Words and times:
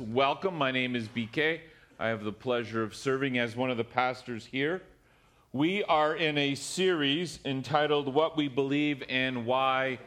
Welcome. 0.00 0.56
My 0.56 0.70
name 0.70 0.96
is 0.96 1.08
BK. 1.08 1.60
I 1.98 2.08
have 2.08 2.24
the 2.24 2.32
pleasure 2.32 2.82
of 2.82 2.94
serving 2.94 3.36
as 3.36 3.54
one 3.54 3.70
of 3.70 3.76
the 3.76 3.84
pastors 3.84 4.46
here. 4.46 4.80
We 5.52 5.84
are 5.84 6.16
in 6.16 6.38
a 6.38 6.54
series 6.54 7.38
entitled 7.44 8.14
What 8.14 8.34
We 8.34 8.48
Believe 8.48 9.02
and 9.10 9.44
Why 9.44 9.98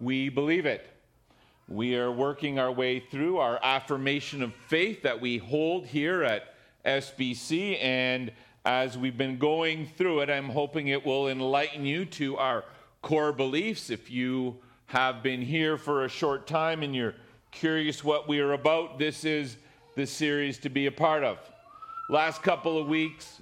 We 0.00 0.30
Believe 0.30 0.64
It. 0.64 0.88
We 1.68 1.96
are 1.96 2.10
working 2.10 2.58
our 2.58 2.72
way 2.72 2.98
through 2.98 3.40
our 3.40 3.60
affirmation 3.62 4.42
of 4.42 4.54
faith 4.54 5.02
that 5.02 5.20
we 5.20 5.36
hold 5.36 5.84
here 5.84 6.22
at 6.22 6.54
SBC. 6.86 7.76
And 7.82 8.32
as 8.64 8.96
we've 8.96 9.18
been 9.18 9.36
going 9.36 9.86
through 9.98 10.20
it, 10.20 10.30
I'm 10.30 10.48
hoping 10.48 10.88
it 10.88 11.04
will 11.04 11.28
enlighten 11.28 11.84
you 11.84 12.06
to 12.06 12.38
our 12.38 12.64
core 13.02 13.32
beliefs. 13.32 13.90
If 13.90 14.10
you 14.10 14.56
have 14.86 15.22
been 15.22 15.42
here 15.42 15.76
for 15.76 16.06
a 16.06 16.08
short 16.08 16.46
time 16.46 16.82
and 16.82 16.96
you're 16.96 17.16
curious 17.52 18.02
what 18.02 18.26
we 18.26 18.40
are 18.40 18.54
about, 18.54 18.98
this 18.98 19.24
is 19.24 19.56
the 19.94 20.06
series 20.06 20.58
to 20.58 20.68
be 20.68 20.86
a 20.86 20.90
part 20.90 21.22
of. 21.22 21.38
Last 22.08 22.42
couple 22.42 22.78
of 22.78 22.88
weeks, 22.88 23.40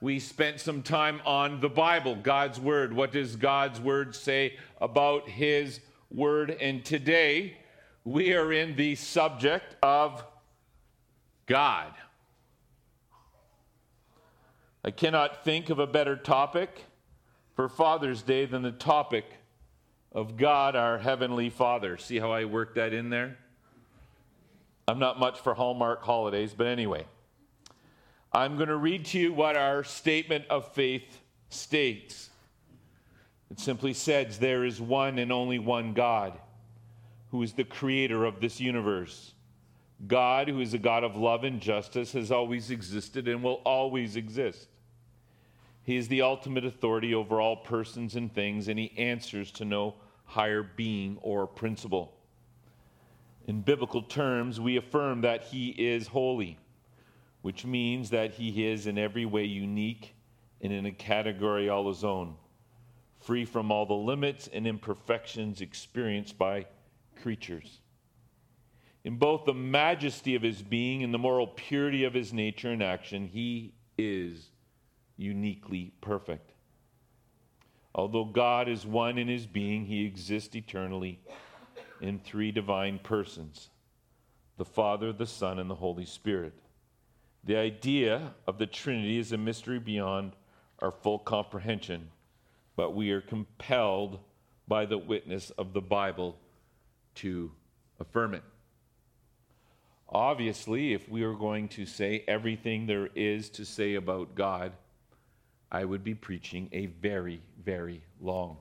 we 0.00 0.18
spent 0.18 0.60
some 0.60 0.82
time 0.82 1.20
on 1.26 1.60
the 1.60 1.68
Bible, 1.68 2.14
God's 2.14 2.58
Word. 2.58 2.92
What 2.92 3.12
does 3.12 3.36
God's 3.36 3.78
Word 3.80 4.14
say 4.14 4.56
about 4.80 5.28
His 5.28 5.80
Word? 6.10 6.52
And 6.52 6.84
today, 6.84 7.58
we 8.04 8.32
are 8.32 8.52
in 8.52 8.76
the 8.76 8.94
subject 8.94 9.76
of 9.82 10.24
God. 11.46 11.92
I 14.82 14.90
cannot 14.90 15.44
think 15.44 15.68
of 15.68 15.78
a 15.78 15.86
better 15.86 16.16
topic 16.16 16.84
for 17.54 17.68
Father's 17.68 18.22
Day 18.22 18.46
than 18.46 18.62
the 18.62 18.72
topic 18.72 19.24
of 20.12 20.36
God, 20.36 20.76
our 20.76 20.98
Heavenly 20.98 21.50
Father. 21.50 21.96
See 21.96 22.18
how 22.18 22.32
I 22.32 22.44
worked 22.44 22.74
that 22.76 22.92
in 22.92 23.10
there? 23.10 23.36
I'm 24.88 24.98
not 24.98 25.20
much 25.20 25.40
for 25.40 25.54
Hallmark 25.54 26.02
holidays, 26.02 26.52
but 26.56 26.66
anyway. 26.66 27.06
I'm 28.32 28.56
going 28.56 28.68
to 28.68 28.76
read 28.76 29.06
to 29.06 29.18
you 29.18 29.32
what 29.32 29.56
our 29.56 29.84
statement 29.84 30.44
of 30.50 30.72
faith 30.72 31.20
states. 31.48 32.30
It 33.50 33.58
simply 33.58 33.92
says, 33.92 34.38
There 34.38 34.64
is 34.64 34.80
one 34.80 35.18
and 35.18 35.32
only 35.32 35.58
one 35.58 35.92
God 35.92 36.38
who 37.30 37.42
is 37.42 37.52
the 37.52 37.64
creator 37.64 38.24
of 38.24 38.40
this 38.40 38.60
universe. 38.60 39.32
God, 40.06 40.48
who 40.48 40.60
is 40.60 40.74
a 40.74 40.78
God 40.78 41.04
of 41.04 41.16
love 41.16 41.44
and 41.44 41.60
justice, 41.60 42.12
has 42.12 42.32
always 42.32 42.70
existed 42.70 43.28
and 43.28 43.42
will 43.42 43.60
always 43.64 44.16
exist. 44.16 44.68
He 45.82 45.96
is 45.96 46.08
the 46.08 46.22
ultimate 46.22 46.64
authority 46.64 47.14
over 47.14 47.40
all 47.40 47.56
persons 47.56 48.16
and 48.16 48.32
things, 48.32 48.68
and 48.68 48.78
he 48.78 48.92
answers 48.96 49.50
to 49.52 49.64
no 49.64 49.94
higher 50.30 50.62
being 50.62 51.18
or 51.22 51.44
principle. 51.44 52.14
In 53.48 53.62
biblical 53.62 54.02
terms, 54.02 54.60
we 54.60 54.76
affirm 54.76 55.22
that 55.22 55.42
he 55.42 55.70
is 55.70 56.06
holy, 56.06 56.56
which 57.42 57.66
means 57.66 58.10
that 58.10 58.34
he 58.34 58.64
is 58.66 58.86
in 58.86 58.96
every 58.96 59.26
way 59.26 59.44
unique 59.44 60.14
and 60.60 60.72
in 60.72 60.86
a 60.86 60.92
category 60.92 61.68
all 61.68 61.88
his 61.88 62.04
own, 62.04 62.36
free 63.18 63.44
from 63.44 63.72
all 63.72 63.86
the 63.86 63.92
limits 63.92 64.48
and 64.52 64.68
imperfections 64.68 65.60
experienced 65.60 66.38
by 66.38 66.66
creatures. 67.20 67.80
In 69.02 69.16
both 69.16 69.46
the 69.46 69.54
majesty 69.54 70.36
of 70.36 70.42
his 70.42 70.62
being 70.62 71.02
and 71.02 71.12
the 71.12 71.18
moral 71.18 71.48
purity 71.48 72.04
of 72.04 72.14
his 72.14 72.32
nature 72.32 72.70
and 72.70 72.82
action, 72.82 73.26
he 73.26 73.72
is 73.98 74.50
uniquely 75.16 75.92
perfect. 76.00 76.49
Although 78.00 78.24
God 78.24 78.66
is 78.66 78.86
one 78.86 79.18
in 79.18 79.28
his 79.28 79.46
being, 79.46 79.84
he 79.84 80.06
exists 80.06 80.56
eternally 80.56 81.20
in 82.00 82.18
three 82.18 82.50
divine 82.50 82.98
persons 82.98 83.68
the 84.56 84.64
Father, 84.64 85.12
the 85.12 85.26
Son, 85.26 85.58
and 85.58 85.68
the 85.68 85.74
Holy 85.74 86.06
Spirit. 86.06 86.54
The 87.44 87.56
idea 87.56 88.32
of 88.46 88.56
the 88.56 88.66
Trinity 88.66 89.18
is 89.18 89.32
a 89.32 89.36
mystery 89.36 89.78
beyond 89.78 90.32
our 90.78 90.90
full 90.90 91.18
comprehension, 91.18 92.08
but 92.74 92.94
we 92.94 93.10
are 93.10 93.20
compelled 93.20 94.18
by 94.66 94.86
the 94.86 94.96
witness 94.96 95.50
of 95.50 95.74
the 95.74 95.82
Bible 95.82 96.38
to 97.16 97.52
affirm 97.98 98.32
it. 98.32 98.44
Obviously, 100.08 100.94
if 100.94 101.06
we 101.06 101.22
are 101.22 101.34
going 101.34 101.68
to 101.68 101.84
say 101.84 102.24
everything 102.26 102.86
there 102.86 103.10
is 103.14 103.50
to 103.50 103.66
say 103.66 103.96
about 103.96 104.34
God, 104.34 104.72
I 105.72 105.84
would 105.84 106.02
be 106.02 106.14
preaching 106.14 106.68
a 106.72 106.86
very, 106.86 107.40
very 107.64 108.02
long 108.20 108.56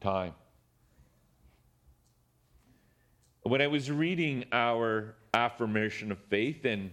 time. 0.00 0.34
When 3.42 3.60
I 3.60 3.66
was 3.66 3.90
reading 3.90 4.44
our 4.52 5.14
affirmation 5.34 6.10
of 6.10 6.18
faith, 6.30 6.64
and 6.64 6.90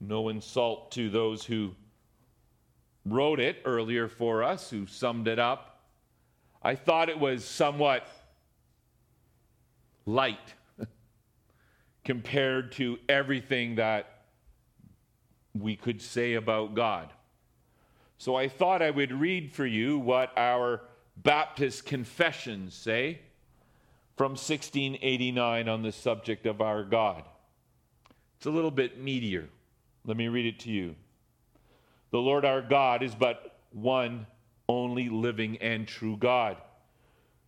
no 0.00 0.28
insult 0.28 0.92
to 0.92 1.08
those 1.08 1.44
who 1.44 1.74
wrote 3.06 3.40
it 3.40 3.58
earlier 3.64 4.08
for 4.08 4.42
us, 4.42 4.70
who 4.70 4.86
summed 4.86 5.28
it 5.28 5.38
up, 5.38 5.82
I 6.62 6.74
thought 6.74 7.08
it 7.08 7.18
was 7.18 7.44
somewhat 7.44 8.06
light 10.06 10.54
compared 12.04 12.72
to 12.72 12.98
everything 13.08 13.76
that 13.76 14.24
we 15.54 15.76
could 15.76 16.02
say 16.02 16.34
about 16.34 16.74
God. 16.74 17.10
So 18.18 18.36
I 18.36 18.48
thought 18.48 18.82
I 18.82 18.90
would 18.90 19.12
read 19.12 19.52
for 19.52 19.66
you 19.66 19.98
what 19.98 20.32
our 20.36 20.82
Baptist 21.16 21.86
confessions 21.86 22.74
say 22.74 23.20
from 24.16 24.32
1689 24.32 25.68
on 25.68 25.82
the 25.82 25.92
subject 25.92 26.46
of 26.46 26.60
our 26.60 26.84
God. 26.84 27.24
It's 28.36 28.46
a 28.46 28.50
little 28.50 28.70
bit 28.70 29.02
meatier. 29.02 29.46
Let 30.04 30.16
me 30.16 30.28
read 30.28 30.46
it 30.46 30.60
to 30.60 30.70
you. 30.70 30.94
The 32.10 32.18
Lord 32.18 32.44
our 32.44 32.62
God 32.62 33.02
is 33.02 33.14
but 33.14 33.58
one 33.72 34.26
only 34.68 35.08
living 35.08 35.56
and 35.58 35.86
true 35.86 36.16
God, 36.16 36.56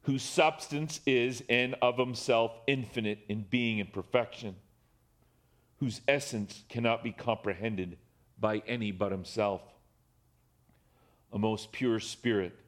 whose 0.03 0.23
substance 0.23 1.01
is 1.07 1.43
and 1.49 1.75
of 1.81 1.99
himself 1.99 2.53
infinite 2.67 3.21
in 3.29 3.43
being 3.49 3.81
and 3.81 3.93
perfection, 3.93 4.57
whose 5.79 6.01
essence 6.09 6.65
cannot 6.69 7.05
be 7.05 7.13
comprehended 7.13 7.97
by 8.39 8.63
any 8.67 8.91
but 8.91 9.13
himself. 9.13 9.63
A 11.33 11.39
most 11.39 11.73
pure 11.73 12.01
spirit, 12.01 12.59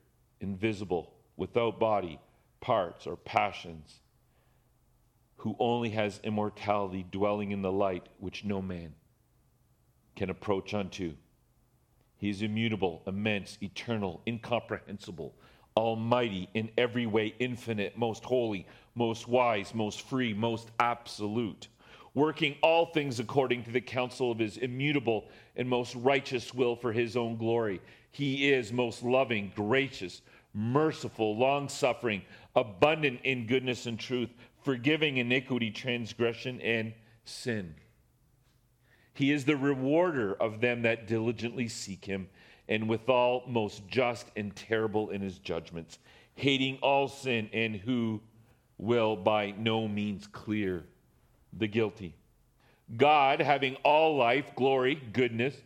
invisible, 0.41 1.13
without 1.37 1.79
body 1.79 2.19
parts 2.61 3.07
or 3.07 3.17
passions, 3.17 4.01
who 5.37 5.55
only 5.59 5.91
has 5.91 6.21
immortality 6.25 7.07
dwelling 7.11 7.53
in 7.53 7.63
the 7.63 7.73
light 7.73 8.09
which 8.19 8.45
no 8.45 8.61
man 8.61 8.95
can 10.17 10.31
approach 10.31 10.75
unto. 10.75 11.15
He 12.17 12.29
is 12.29 12.43
immutable, 12.43 13.03
immense, 13.07 13.57
eternal, 13.63 14.21
incomprehensible, 14.27 15.35
almighty, 15.77 16.49
in 16.55 16.71
every 16.77 17.07
way 17.07 17.35
infinite, 17.39 17.97
most 17.97 18.25
holy, 18.25 18.67
most 18.97 19.29
wise, 19.29 19.73
most 19.73 20.03
free, 20.03 20.35
most 20.35 20.73
absolute, 20.81 21.69
working 22.15 22.57
all 22.61 22.87
things 22.87 23.21
according 23.21 23.63
to 23.63 23.71
the 23.71 23.81
counsel 23.81 24.33
of 24.33 24.41
his 24.41 24.57
immutable 24.57 25.29
and 25.55 25.69
most 25.69 25.95
righteous 25.95 26.53
will 26.53 26.75
for 26.75 26.93
his 26.93 27.17
own 27.17 27.37
glory. 27.37 27.81
He 28.11 28.51
is 28.51 28.73
most 28.73 29.03
loving, 29.03 29.53
gracious, 29.55 30.23
merciful, 30.55 31.37
long 31.37 31.69
suffering, 31.69 32.23
abundant 32.57 33.21
in 33.25 33.47
goodness 33.47 33.87
and 33.87 33.99
truth, 33.99 34.31
forgiving 34.63 35.19
iniquity, 35.19 35.71
transgression, 35.71 36.61
and 36.61 36.93
sin. 37.25 37.75
He 39.15 39.33
is 39.33 39.45
the 39.45 39.57
rewarder 39.57 40.35
of 40.35 40.61
them 40.61 40.83
that 40.83 41.07
diligently 41.07 41.69
seek 41.69 42.05
him, 42.05 42.29
and 42.69 42.89
withal 42.89 43.45
most 43.47 43.87
just 43.89 44.31
and 44.37 44.55
terrible 44.55 45.11
in 45.11 45.21
his 45.21 45.39
judgments, 45.39 45.99
hating 46.35 46.79
all 46.83 47.09
sin, 47.09 47.49
and 47.53 47.77
who 47.77 48.21
will 48.79 49.17
by 49.17 49.53
no 49.53 49.89
means 49.89 50.27
clear 50.27 50.85
the 51.53 51.67
guilty. 51.67 52.15
God, 52.97 53.41
having 53.41 53.75
all 53.77 54.17
life, 54.17 54.55
glory, 54.55 54.95
goodness, 55.13 55.57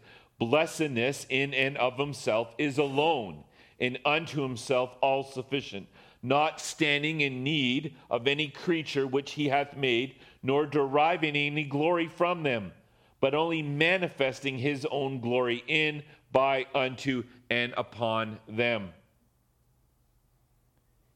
blessedness 0.47 1.25
in 1.29 1.55
and 1.55 1.77
of 1.77 1.97
himself, 1.97 2.53
is 2.59 2.77
alone 2.77 3.45
and 3.79 3.97
unto 4.05 4.43
himself 4.43 4.97
all 5.01 5.23
sufficient, 5.23 5.87
not 6.21 6.61
standing 6.61 7.21
in 7.21 7.45
need 7.45 7.95
of 8.11 8.27
any 8.27 8.49
creature 8.49 9.07
which 9.07 9.33
he 9.33 9.49
hath 9.49 9.77
made, 9.77 10.17
nor 10.43 10.67
deriving 10.67 11.37
any 11.37 11.63
glory 11.63 12.09
from 12.09 12.43
them, 12.43 12.73
but 13.21 13.37
only 13.37 13.63
manifesting 13.63 14.59
his 14.59 14.85
own 14.91 15.21
glory 15.21 15.63
in, 15.69 16.03
by, 16.33 16.67
unto, 16.75 17.23
and 17.49 17.73
upon 17.77 18.37
them. 18.49 18.91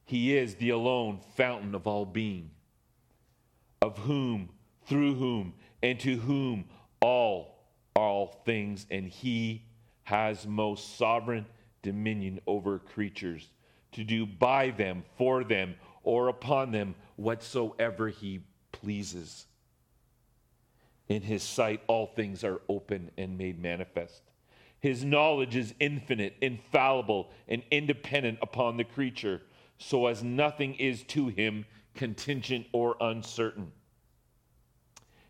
He 0.04 0.36
is 0.36 0.54
the 0.54 0.70
alone 0.70 1.18
fountain 1.34 1.74
of 1.74 1.88
all 1.88 2.06
being, 2.06 2.52
of 3.82 3.98
whom, 3.98 4.50
through 4.84 5.16
whom, 5.16 5.54
and 5.82 5.98
to 5.98 6.16
whom 6.16 6.66
all, 7.00 7.55
all 7.96 8.42
things, 8.44 8.86
and 8.90 9.08
he 9.08 9.64
has 10.04 10.46
most 10.46 10.96
sovereign 10.96 11.46
dominion 11.82 12.40
over 12.46 12.78
creatures, 12.78 13.48
to 13.92 14.04
do 14.04 14.26
by 14.26 14.70
them, 14.70 15.04
for 15.16 15.42
them, 15.42 15.74
or 16.02 16.28
upon 16.28 16.70
them 16.70 16.94
whatsoever 17.16 18.08
he 18.08 18.40
pleases. 18.72 19.46
In 21.08 21.22
his 21.22 21.42
sight, 21.42 21.80
all 21.86 22.06
things 22.06 22.44
are 22.44 22.60
open 22.68 23.10
and 23.16 23.38
made 23.38 23.60
manifest. 23.60 24.22
His 24.80 25.04
knowledge 25.04 25.56
is 25.56 25.74
infinite, 25.80 26.36
infallible, 26.40 27.30
and 27.48 27.62
independent 27.70 28.38
upon 28.42 28.76
the 28.76 28.84
creature, 28.84 29.42
so 29.78 30.06
as 30.06 30.22
nothing 30.22 30.74
is 30.74 31.02
to 31.04 31.28
him 31.28 31.64
contingent 31.94 32.66
or 32.72 32.96
uncertain. 33.00 33.72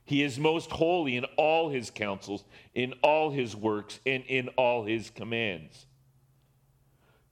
He 0.07 0.23
is 0.23 0.39
most 0.39 0.71
holy 0.71 1.17
in 1.17 1.25
all 1.37 1.69
his 1.69 1.91
counsels, 1.91 2.45
in 2.75 2.95
all 3.03 3.31
his 3.31 3.57
works, 3.57 3.99
and 4.07 4.25
in 4.29 4.49
all 4.51 4.85
his 4.85 5.11
commands. 5.11 5.87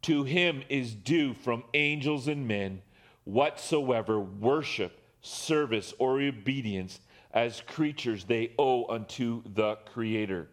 To 0.03 0.25
him 0.25 0.65
is 0.69 0.93
due 0.93 1.35
from 1.35 1.63
angels 1.73 2.29
and 2.29 2.47
men 2.47 2.83
whatsoever 3.23 4.21
worship, 4.21 5.01
service, 5.23 5.95
or 5.99 6.21
obedience 6.21 7.01
as 7.33 7.63
creatures 7.63 8.25
they 8.25 8.53
owe 8.59 8.87
unto 8.87 9.43
the 9.55 9.77
Creator, 9.87 10.51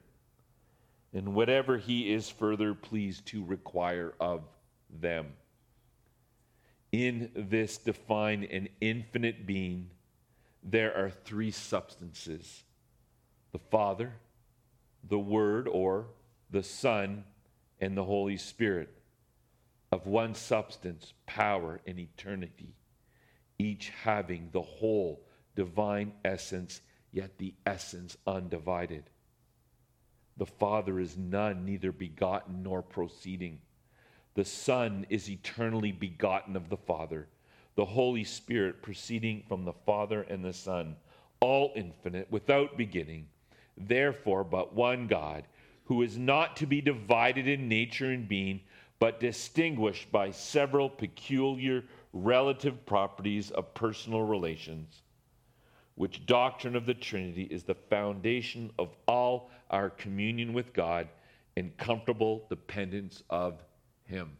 and 1.14 1.34
whatever 1.34 1.78
he 1.78 2.14
is 2.14 2.30
further 2.30 2.74
pleased 2.76 3.26
to 3.26 3.44
require 3.44 4.14
of 4.20 4.44
them. 4.90 5.34
In 6.92 7.32
this 7.36 7.78
divine 7.78 8.48
and 8.52 8.70
infinite 8.80 9.46
being, 9.46 9.90
there 10.64 10.96
are 10.96 11.10
three 11.10 11.52
substances 11.52 12.64
the 13.52 13.60
Father, 13.60 14.14
the 15.04 15.20
Word, 15.20 15.68
or 15.68 16.08
the 16.50 16.64
Son, 16.64 17.26
and 17.82 17.98
the 17.98 18.04
Holy 18.04 18.38
Spirit, 18.38 18.90
of 19.92 20.08
one 20.08 20.36
substance, 20.36 21.14
power, 21.26 21.82
and 21.86 22.00
eternity, 22.00 22.76
each 23.60 23.90
having 24.04 24.50
the 24.52 24.62
whole 24.62 25.26
divine 25.56 26.14
essence, 26.24 26.82
yet 27.12 27.38
the 27.38 27.54
essence 27.66 28.16
undivided. 28.26 29.04
The 30.38 30.46
Father 30.46 31.00
is 31.00 31.18
none, 31.18 31.66
neither 31.66 31.92
begotten 31.92 32.64
nor 32.64 32.82
proceeding. 32.82 33.60
The 34.34 34.46
Son 34.46 35.06
is 35.10 35.30
eternally 35.30 35.92
begotten 35.92 36.56
of 36.56 36.70
the 36.70 36.78
Father. 36.78 37.28
The 37.76 37.86
Holy 37.86 38.24
Spirit 38.24 38.82
proceeding 38.82 39.44
from 39.48 39.66
the 39.66 39.74
Father 39.74 40.24
and 40.24 40.44
the 40.44 40.54
Son, 40.54 40.96
all 41.40 41.72
infinite, 41.76 42.32
without 42.32 42.78
beginning, 42.78 43.28
therefore, 43.78 44.44
but 44.44 44.74
one 44.74 45.08
God, 45.08 45.46
who 45.86 46.02
is 46.02 46.18
not 46.18 46.58
to 46.58 46.66
be 46.66 46.82
divided 46.82 47.48
in 47.48 47.68
nature 47.68 48.12
and 48.12 48.28
being, 48.28 48.62
but 49.00 49.20
distinguished 49.20 50.12
by 50.12 50.32
several 50.32 50.90
peculiar 50.90 51.84
relative 52.14 52.86
properties 52.86 53.52
of 53.52 53.74
personal 53.74 54.22
relations 54.22 55.02
which 56.02 56.26
doctrine 56.26 56.76
of 56.76 56.88
the 56.88 56.94
Trinity 56.94 57.44
is 57.44 57.64
the 57.64 57.76
foundation 57.76 58.72
of 58.80 58.90
all 59.08 59.52
our 59.70 59.90
communion 59.90 60.52
with 60.52 60.74
God 60.74 61.08
and 61.58 61.78
comfortable 61.78 62.46
dependence 62.50 63.22
of 63.30 63.62
Him. 64.06 64.32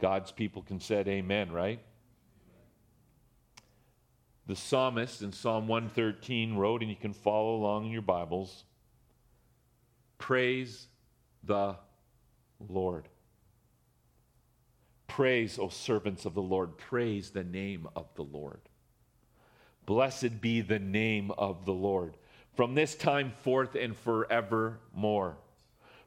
God's 0.00 0.32
people 0.32 0.62
can 0.62 0.80
say 0.80 1.02
amen, 1.06 1.52
right? 1.52 1.80
The 4.46 4.56
psalmist 4.56 5.22
in 5.22 5.32
Psalm 5.32 5.68
113 5.68 6.56
wrote, 6.56 6.82
and 6.82 6.90
you 6.90 6.96
can 6.96 7.14
follow 7.14 7.56
along 7.56 7.86
in 7.86 7.92
your 7.92 8.02
Bibles 8.02 8.64
Praise 10.18 10.86
the 11.42 11.76
Lord. 12.68 13.08
Praise, 15.06 15.58
O 15.58 15.68
servants 15.68 16.24
of 16.24 16.34
the 16.34 16.42
Lord. 16.42 16.78
Praise 16.78 17.30
the 17.30 17.44
name 17.44 17.88
of 17.94 18.06
the 18.14 18.22
Lord. 18.22 18.60
Blessed 19.86 20.40
be 20.40 20.60
the 20.60 20.78
name 20.78 21.30
of 21.36 21.66
the 21.66 21.74
Lord 21.74 22.16
from 22.56 22.74
this 22.74 22.94
time 22.94 23.32
forth 23.42 23.74
and 23.74 23.96
forevermore. 23.96 25.36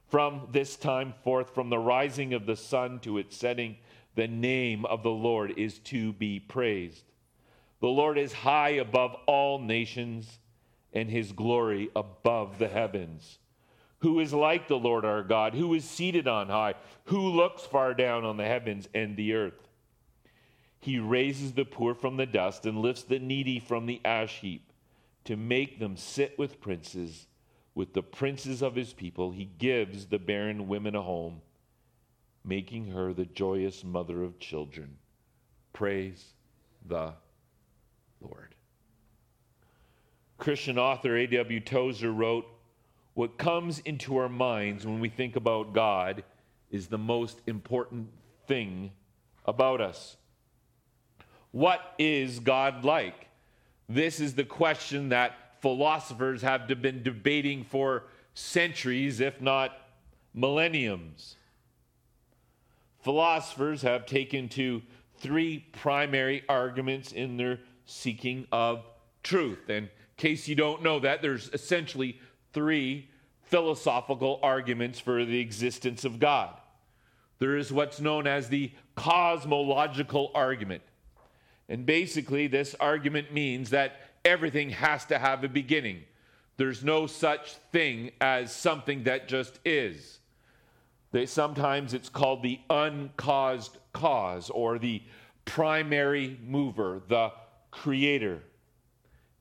From 0.07 0.47
this 0.51 0.75
time 0.75 1.13
forth, 1.23 1.53
from 1.53 1.69
the 1.69 1.79
rising 1.79 2.33
of 2.33 2.45
the 2.45 2.55
sun 2.55 2.99
to 2.99 3.17
its 3.17 3.35
setting, 3.35 3.77
the 4.15 4.27
name 4.27 4.85
of 4.85 5.03
the 5.03 5.11
Lord 5.11 5.53
is 5.57 5.79
to 5.79 6.13
be 6.13 6.39
praised. 6.39 7.03
The 7.81 7.87
Lord 7.87 8.17
is 8.17 8.33
high 8.33 8.69
above 8.69 9.15
all 9.27 9.59
nations, 9.59 10.39
and 10.93 11.09
his 11.09 11.31
glory 11.31 11.89
above 11.95 12.57
the 12.57 12.69
heavens. 12.69 13.37
Who 13.99 14.19
is 14.19 14.33
like 14.33 14.67
the 14.67 14.77
Lord 14.77 15.05
our 15.05 15.23
God, 15.23 15.53
who 15.53 15.73
is 15.73 15.83
seated 15.83 16.27
on 16.27 16.47
high, 16.47 16.75
who 17.05 17.19
looks 17.19 17.63
far 17.63 17.93
down 17.93 18.23
on 18.23 18.37
the 18.37 18.45
heavens 18.45 18.87
and 18.93 19.17
the 19.17 19.33
earth? 19.33 19.67
He 20.79 20.99
raises 20.99 21.53
the 21.53 21.65
poor 21.65 21.93
from 21.93 22.17
the 22.17 22.25
dust 22.25 22.65
and 22.65 22.79
lifts 22.79 23.03
the 23.03 23.19
needy 23.19 23.59
from 23.59 23.85
the 23.85 23.99
ash 24.05 24.39
heap 24.39 24.71
to 25.25 25.35
make 25.35 25.79
them 25.79 25.97
sit 25.97 26.37
with 26.39 26.61
princes, 26.61 27.27
with 27.77 27.93
the 27.93 28.01
princes 28.01 28.63
of 28.63 28.73
his 28.73 28.91
people. 28.91 29.29
He 29.29 29.45
gives 29.59 30.07
the 30.07 30.17
barren 30.17 30.67
women 30.67 30.95
a 30.95 31.01
home, 31.03 31.43
making 32.43 32.87
her 32.87 33.13
the 33.13 33.27
joyous 33.27 33.83
mother 33.83 34.23
of 34.23 34.39
children. 34.39 34.97
Praise 35.73 36.33
the 36.87 37.13
Lord. 38.19 38.55
Christian 40.39 40.79
author 40.79 41.17
A.W. 41.17 41.59
Tozer 41.59 42.11
wrote, 42.11 42.47
What 43.13 43.37
comes 43.37 43.77
into 43.81 44.17
our 44.17 44.29
minds 44.29 44.83
when 44.83 44.99
we 44.99 45.09
think 45.09 45.35
about 45.35 45.73
God 45.73 46.23
is 46.71 46.87
the 46.87 46.97
most 46.97 47.41
important 47.45 48.09
thing 48.47 48.91
about 49.45 49.81
us. 49.81 50.17
What 51.51 51.93
is 51.99 52.39
God 52.39 52.83
like? 52.83 53.27
This 53.87 54.19
is 54.19 54.33
the 54.33 54.45
question 54.45 55.09
that 55.09 55.46
philosophers 55.61 56.41
have 56.41 56.67
been 56.67 57.03
debating 57.03 57.63
for 57.63 58.03
centuries, 58.33 59.19
if 59.19 59.41
not 59.41 59.71
millenniums. 60.33 61.35
Philosophers 63.01 63.81
have 63.81 64.05
taken 64.05 64.49
to 64.49 64.81
three 65.17 65.65
primary 65.71 66.43
arguments 66.47 67.11
in 67.11 67.37
their 67.37 67.59
seeking 67.85 68.45
of 68.51 68.85
truth. 69.23 69.69
And 69.69 69.85
in 69.85 69.89
case 70.17 70.47
you 70.47 70.55
don't 70.55 70.83
know 70.83 70.99
that, 70.99 71.21
there's 71.21 71.49
essentially 71.53 72.19
three 72.53 73.09
philosophical 73.41 74.39
arguments 74.43 74.99
for 74.99 75.23
the 75.25 75.39
existence 75.39 76.05
of 76.05 76.19
God. 76.19 76.53
There 77.39 77.55
is 77.55 77.71
what's 77.71 77.99
known 77.99 78.27
as 78.27 78.49
the 78.49 78.71
cosmological 78.95 80.31
argument. 80.35 80.83
And 81.69 81.85
basically, 81.85 82.47
this 82.47 82.75
argument 82.79 83.33
means 83.33 83.69
that 83.71 83.99
everything 84.27 84.69
has 84.69 85.05
to 85.05 85.17
have 85.17 85.43
a 85.43 85.47
beginning. 85.47 86.03
There's 86.57 86.83
no 86.83 87.07
such 87.07 87.53
thing 87.71 88.11
as 88.19 88.53
something 88.53 89.03
that 89.03 89.27
just 89.27 89.59
is. 89.63 90.19
They, 91.11 91.25
sometimes 91.25 91.93
it's 91.93 92.09
called 92.09 92.43
the 92.43 92.59
uncaused 92.69 93.77
cause 93.93 94.49
or 94.49 94.77
the 94.77 95.01
primary 95.45 96.37
mover, 96.45 97.01
the 97.07 97.31
creator. 97.71 98.43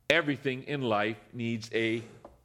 Everything 0.08 0.62
in 0.64 0.82
life 0.82 1.18
needs 1.32 1.68
a 1.74 2.02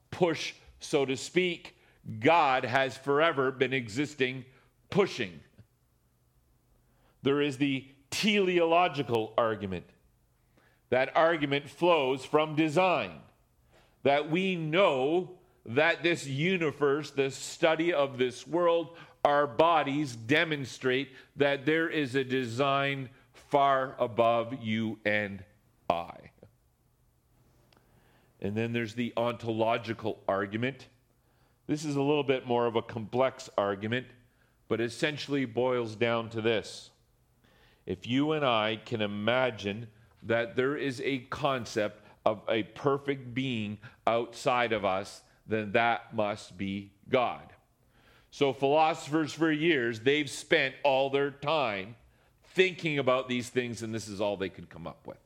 push, 0.09 0.53
so 0.79 1.05
to 1.05 1.15
speak. 1.15 1.75
God 2.19 2.65
has 2.65 2.97
forever 2.97 3.51
been 3.51 3.73
existing, 3.73 4.45
pushing. 4.89 5.39
There 7.21 7.41
is 7.41 7.57
the 7.57 7.85
teleological 8.09 9.33
argument. 9.37 9.85
That 10.91 11.15
argument 11.15 11.69
flows 11.69 12.23
from 12.23 12.55
design, 12.55 13.21
that 14.03 14.29
we 14.29 14.55
know 14.55 15.31
that 15.65 16.03
this 16.03 16.27
universe, 16.27 17.11
the 17.11 17.31
study 17.31 17.93
of 17.93 18.17
this 18.17 18.45
world, 18.45 18.95
our 19.23 19.47
bodies 19.47 20.15
demonstrate 20.15 21.09
that 21.37 21.65
there 21.65 21.89
is 21.89 22.15
a 22.15 22.23
design 22.23 23.09
far 23.33 23.95
above 23.99 24.61
you 24.61 24.99
and 25.05 25.43
I. 25.89 26.13
And 28.41 28.55
then 28.55 28.73
there's 28.73 28.95
the 28.95 29.13
ontological 29.17 30.19
argument. 30.27 30.87
This 31.67 31.85
is 31.85 31.95
a 31.95 32.01
little 32.01 32.23
bit 32.23 32.47
more 32.47 32.65
of 32.65 32.75
a 32.75 32.81
complex 32.81 33.49
argument, 33.57 34.07
but 34.67 34.81
essentially 34.81 35.45
boils 35.45 35.95
down 35.95 36.29
to 36.29 36.41
this 36.41 36.89
if 37.85 38.07
you 38.07 38.31
and 38.33 38.45
I 38.45 38.79
can 38.85 39.01
imagine 39.01 39.87
that 40.23 40.55
there 40.55 40.75
is 40.75 41.01
a 41.01 41.19
concept 41.29 42.05
of 42.25 42.41
a 42.47 42.63
perfect 42.63 43.33
being 43.33 43.77
outside 44.05 44.73
of 44.73 44.85
us, 44.85 45.21
then 45.47 45.71
that 45.71 46.15
must 46.15 46.57
be 46.57 46.91
God. 47.09 47.53
So, 48.29 48.53
philosophers 48.53 49.33
for 49.33 49.51
years, 49.51 49.99
they've 49.99 50.29
spent 50.29 50.75
all 50.83 51.09
their 51.09 51.31
time 51.31 51.95
thinking 52.53 52.99
about 52.99 53.27
these 53.27 53.49
things, 53.49 53.81
and 53.81 53.93
this 53.93 54.07
is 54.07 54.21
all 54.21 54.37
they 54.37 54.49
could 54.49 54.69
come 54.69 54.87
up 54.87 55.05
with. 55.05 55.17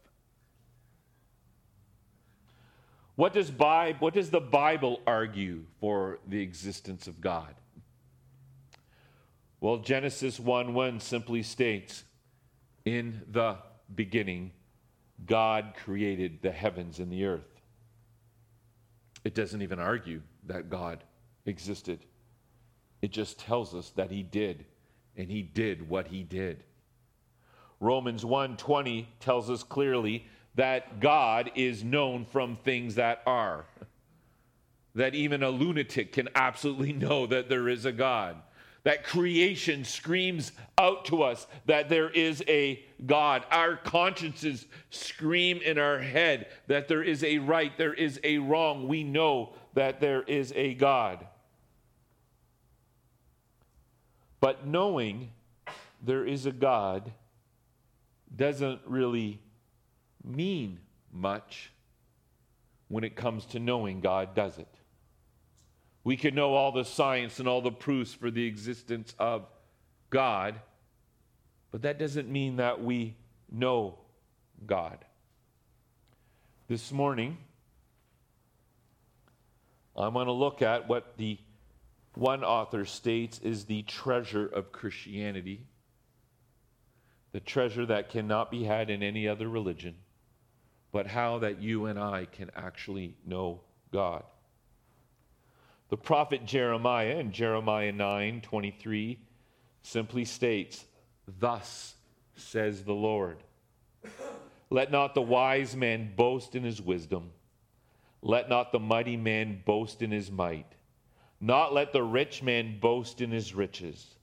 What 3.15 3.33
does, 3.33 3.49
Bible, 3.49 3.97
what 3.99 4.13
does 4.13 4.29
the 4.29 4.41
Bible 4.41 5.01
argue 5.07 5.63
for 5.79 6.19
the 6.27 6.41
existence 6.41 7.07
of 7.07 7.21
God? 7.21 7.53
Well, 9.61 9.77
Genesis 9.77 10.39
1 10.39 10.73
1 10.73 10.99
simply 10.99 11.43
states, 11.43 12.03
in 12.83 13.21
the 13.31 13.57
beginning, 13.93 14.51
God 15.25 15.73
created 15.83 16.41
the 16.41 16.51
heavens 16.51 16.99
and 16.99 17.11
the 17.11 17.25
earth. 17.25 17.61
It 19.23 19.33
doesn't 19.33 19.61
even 19.61 19.79
argue 19.79 20.21
that 20.45 20.69
God 20.69 21.03
existed. 21.45 22.05
It 23.01 23.11
just 23.11 23.39
tells 23.39 23.73
us 23.73 23.91
that 23.91 24.11
he 24.11 24.23
did, 24.23 24.65
and 25.15 25.29
he 25.29 25.41
did 25.41 25.89
what 25.89 26.07
he 26.07 26.23
did. 26.23 26.63
Romans 27.79 28.23
1:20 28.23 29.07
tells 29.19 29.49
us 29.49 29.63
clearly 29.63 30.27
that 30.55 30.99
God 30.99 31.51
is 31.55 31.83
known 31.83 32.25
from 32.25 32.55
things 32.57 32.95
that 32.95 33.21
are. 33.25 33.65
That 34.93 35.15
even 35.15 35.43
a 35.43 35.49
lunatic 35.49 36.13
can 36.13 36.29
absolutely 36.35 36.93
know 36.93 37.25
that 37.27 37.49
there 37.49 37.67
is 37.67 37.85
a 37.85 37.91
God. 37.91 38.41
That 38.83 39.03
creation 39.03 39.83
screams 39.83 40.51
out 40.77 41.05
to 41.05 41.23
us 41.23 41.47
that 41.65 41.89
there 41.89 42.09
is 42.09 42.43
a 42.47 42.84
God. 43.05 43.45
Our 43.51 43.77
consciences 43.77 44.65
scream 44.89 45.57
in 45.57 45.77
our 45.77 45.99
head 45.99 46.47
that 46.67 46.87
there 46.87 47.03
is 47.03 47.23
a 47.23 47.39
right, 47.39 47.77
there 47.77 47.93
is 47.93 48.19
a 48.23 48.37
wrong. 48.37 48.87
We 48.87 49.03
know 49.03 49.53
that 49.73 49.99
there 49.99 50.23
is 50.23 50.53
a 50.55 50.73
God. 50.73 51.25
But 54.39 54.67
knowing 54.67 55.31
there 56.03 56.25
is 56.25 56.45
a 56.45 56.51
God 56.51 57.11
doesn't 58.35 58.81
really 58.85 59.39
mean 60.23 60.79
much 61.11 61.71
when 62.87 63.03
it 63.03 63.15
comes 63.15 63.45
to 63.47 63.59
knowing 63.59 64.01
God, 64.01 64.35
does 64.35 64.57
it? 64.57 64.67
We 66.03 66.17
can 66.17 66.35
know 66.35 66.53
all 66.53 66.71
the 66.71 66.85
science 66.85 67.39
and 67.39 67.47
all 67.47 67.61
the 67.61 67.71
proofs 67.71 68.13
for 68.13 68.29
the 68.29 68.45
existence 68.45 69.15
of 69.17 69.47
God, 70.11 70.61
but 71.75 71.81
that 71.81 71.99
doesn't 71.99 72.29
mean 72.29 72.55
that 72.55 72.81
we 72.81 73.17
know 73.51 73.99
God. 74.65 74.97
This 76.69 76.89
morning, 76.89 77.37
I 79.93 80.07
want 80.07 80.29
to 80.29 80.31
look 80.31 80.61
at 80.61 80.87
what 80.87 81.17
the 81.17 81.37
one 82.13 82.45
author 82.45 82.85
states 82.85 83.39
is 83.39 83.65
the 83.65 83.81
treasure 83.81 84.47
of 84.47 84.71
Christianity, 84.71 85.65
the 87.33 87.41
treasure 87.41 87.85
that 87.87 88.07
cannot 88.07 88.51
be 88.51 88.63
had 88.63 88.89
in 88.89 89.03
any 89.03 89.27
other 89.27 89.49
religion, 89.49 89.95
but 90.93 91.07
how 91.07 91.39
that 91.39 91.61
you 91.61 91.87
and 91.87 91.99
I 91.99 92.23
can 92.23 92.51
actually 92.55 93.17
know 93.25 93.59
God. 93.91 94.23
The 95.89 95.97
prophet 95.97 96.45
Jeremiah 96.45 97.17
in 97.17 97.33
Jeremiah 97.33 97.91
9 97.91 98.39
23 98.39 99.19
simply 99.83 100.23
states, 100.23 100.85
Thus 101.27 101.95
says 102.35 102.83
the 102.83 102.93
Lord. 102.93 103.37
Let 104.69 104.91
not 104.91 105.13
the 105.13 105.21
wise 105.21 105.75
man 105.75 106.13
boast 106.15 106.55
in 106.55 106.63
his 106.63 106.81
wisdom, 106.81 107.31
let 108.21 108.49
not 108.49 108.71
the 108.71 108.79
mighty 108.79 109.17
man 109.17 109.61
boast 109.65 110.01
in 110.01 110.11
his 110.11 110.31
might, 110.31 110.71
not 111.39 111.73
let 111.73 111.93
the 111.93 112.03
rich 112.03 112.41
man 112.41 112.79
boast 112.79 113.21
in 113.21 113.31
his 113.31 113.53
riches, 113.53 114.15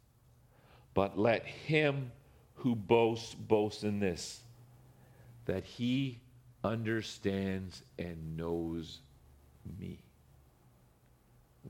but 0.94 1.18
let 1.18 1.46
him 1.46 2.10
who 2.56 2.74
boasts 2.74 3.34
boast 3.34 3.84
in 3.84 4.00
this, 4.00 4.40
that 5.46 5.64
he 5.64 6.20
understands 6.64 7.82
and 7.98 8.36
knows 8.36 9.00
me. 9.78 10.00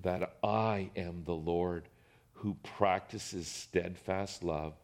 That 0.03 0.37
I 0.43 0.91
am 0.97 1.25
the 1.25 1.35
Lord 1.35 1.89
who 2.33 2.57
practices 2.63 3.47
steadfast 3.47 4.43
love, 4.43 4.75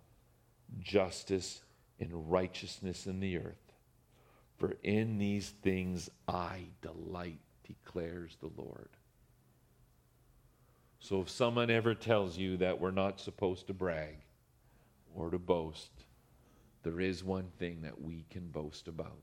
justice, 0.80 1.62
and 2.00 2.30
righteousness 2.30 3.06
in 3.06 3.20
the 3.20 3.38
earth. 3.38 3.72
For 4.56 4.76
in 4.82 5.18
these 5.18 5.50
things 5.62 6.10
I 6.26 6.66
delight, 6.82 7.40
declares 7.66 8.36
the 8.40 8.50
Lord. 8.56 8.88
So 11.00 11.20
if 11.20 11.30
someone 11.30 11.70
ever 11.70 11.94
tells 11.94 12.36
you 12.36 12.56
that 12.56 12.80
we're 12.80 12.90
not 12.90 13.20
supposed 13.20 13.66
to 13.68 13.74
brag 13.74 14.16
or 15.14 15.30
to 15.30 15.38
boast, 15.38 15.90
there 16.82 17.00
is 17.00 17.22
one 17.22 17.50
thing 17.58 17.82
that 17.82 18.00
we 18.00 18.24
can 18.30 18.48
boast 18.48 18.88
about 18.88 19.22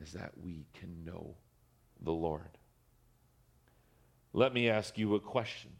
is 0.00 0.12
that 0.12 0.32
we 0.42 0.66
can 0.74 1.04
know 1.04 1.34
the 2.00 2.12
Lord. 2.12 2.58
Let 4.32 4.54
me 4.54 4.68
ask 4.68 4.98
you 4.98 5.14
a 5.14 5.20
question 5.20 5.70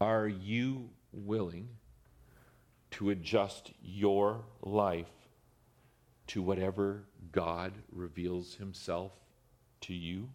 Are 0.00 0.28
you 0.28 0.90
willing 1.12 1.68
to 2.94 3.10
adjust 3.10 3.72
your 3.82 4.44
life 4.62 5.10
to 6.28 6.40
whatever 6.40 7.02
God 7.32 7.72
reveals 7.90 8.54
himself 8.54 9.10
to 9.80 9.92
you? 9.92 10.28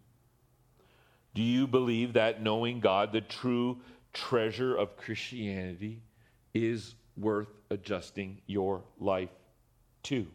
Do 1.34 1.42
you 1.42 1.66
believe 1.66 2.12
that 2.12 2.42
knowing 2.42 2.80
God, 2.80 3.12
the 3.12 3.22
true 3.22 3.78
treasure 4.12 4.76
of 4.76 4.96
Christianity, 4.98 6.02
is 6.52 6.94
worth 7.16 7.48
adjusting 7.70 8.42
your 8.46 8.82
life 8.98 9.30
to? 10.04 10.26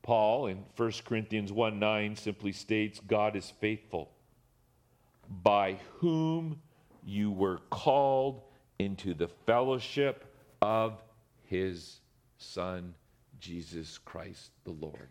Paul 0.00 0.46
in 0.46 0.64
1 0.76 0.92
Corinthians 1.04 1.52
1 1.52 1.78
9 1.78 2.16
simply 2.16 2.52
states, 2.52 3.00
God 3.06 3.36
is 3.36 3.52
faithful 3.60 4.12
by 5.28 5.78
whom 5.98 6.62
you 7.04 7.30
were 7.30 7.58
called 7.68 8.40
into 8.78 9.12
the 9.12 9.28
fellowship 9.44 10.24
of 10.60 11.02
his 11.44 12.00
Son, 12.38 12.94
Jesus 13.40 13.98
Christ 13.98 14.50
the 14.64 14.72
Lord. 14.72 15.10